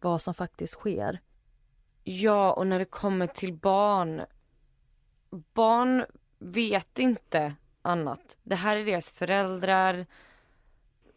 [0.00, 1.20] vad som faktiskt sker.
[2.04, 4.22] Ja, och när det kommer till barn.
[5.30, 6.04] Barn
[6.38, 8.38] vet inte annat.
[8.42, 10.06] Det här är deras föräldrar.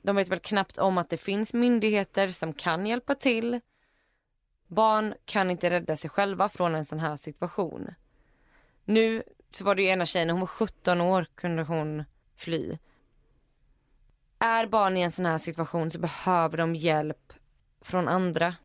[0.07, 3.59] De vet väl knappt om att det finns myndigheter som kan hjälpa till.
[4.67, 7.93] Barn kan inte rädda sig själva från en sån här situation.
[8.85, 12.03] Nu så var det ju ena tjejen, hon var 17 år kunde hon
[12.35, 12.77] fly.
[14.39, 17.33] Är barn i en sån här situation så behöver de hjälp
[17.81, 18.55] från andra.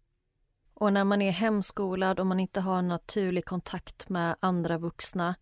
[0.75, 5.35] Och när man är hemskolad och man inte har naturlig kontakt med andra vuxna,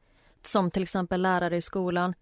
[0.43, 2.15] som till exempel lärare i skolan,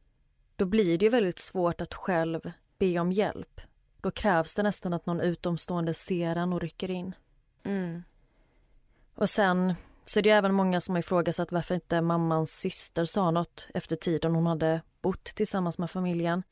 [0.56, 3.60] då blir det ju väldigt svårt att själv be om hjälp.
[4.00, 7.14] Då krävs det nästan att någon utomstående ser en och rycker in.
[7.64, 8.02] Mm.
[9.14, 9.74] Och sen
[10.04, 13.96] så är det även många som har ifrågasatt varför inte mammans syster sa något efter
[13.96, 16.42] tiden hon hade bott tillsammans med familjen.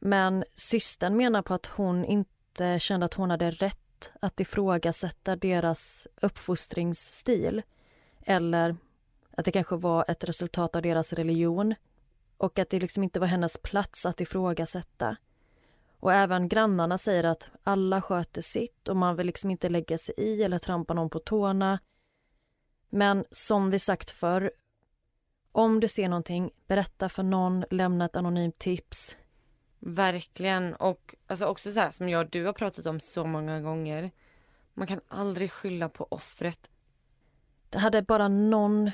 [0.00, 6.08] Men systern menar på att hon inte kände att hon hade rätt att ifrågasätta deras
[6.22, 7.62] uppfostringsstil.
[8.26, 8.76] Eller
[9.36, 11.74] att det kanske var ett resultat av deras religion
[12.36, 15.16] och att det liksom inte var hennes plats att ifrågasätta.
[16.02, 20.14] Och även grannarna säger att alla sköter sitt och man vill liksom inte lägga sig
[20.18, 21.78] i eller trampa någon på tårna.
[22.90, 24.52] Men som vi sagt förr,
[25.52, 29.16] om du ser någonting, berätta för någon, lämna ett anonymt tips.
[29.78, 30.74] Verkligen.
[30.74, 34.10] Och alltså också så här, som jag och du har pratat om så många gånger.
[34.74, 36.70] Man kan aldrig skylla på offret.
[37.70, 38.90] Det hade bara någon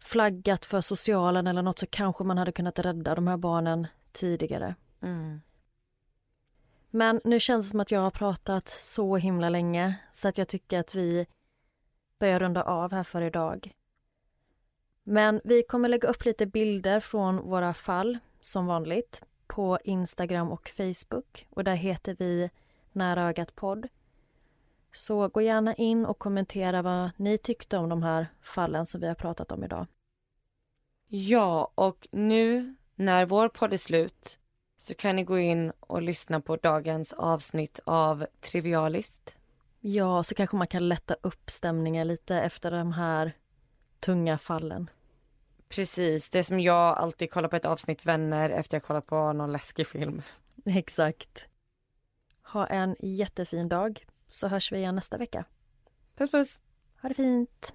[0.00, 4.74] flaggat för socialen eller något så kanske man hade kunnat rädda de här barnen tidigare.
[5.02, 5.40] Mm.
[6.90, 10.48] Men nu känns det som att jag har pratat så himla länge så att jag
[10.48, 11.26] tycker att vi
[12.18, 13.72] börjar runda av här för idag.
[15.02, 20.68] Men vi kommer lägga upp lite bilder från våra fall som vanligt på Instagram och
[20.68, 22.50] Facebook och där heter vi
[22.92, 23.88] Nära ögat podd.
[24.92, 29.06] Så gå gärna in och kommentera vad ni tyckte om de här fallen som vi
[29.06, 29.86] har pratat om idag.
[31.06, 34.38] Ja, och nu när vår podd är slut
[34.78, 39.36] så kan ni gå in och lyssna på dagens avsnitt av Trivialist.
[39.80, 43.32] Ja, så kanske man kan lätta upp stämningen lite efter de här
[44.00, 44.90] tunga fallen.
[45.68, 49.52] Precis, det som jag alltid kollar på ett avsnitt Vänner efter jag kollat på någon
[49.52, 50.22] läskig film.
[50.66, 51.48] Exakt.
[52.42, 55.44] Ha en jättefin dag, så hörs vi igen nästa vecka.
[56.16, 56.62] Puss puss!
[57.02, 57.74] Ha det fint!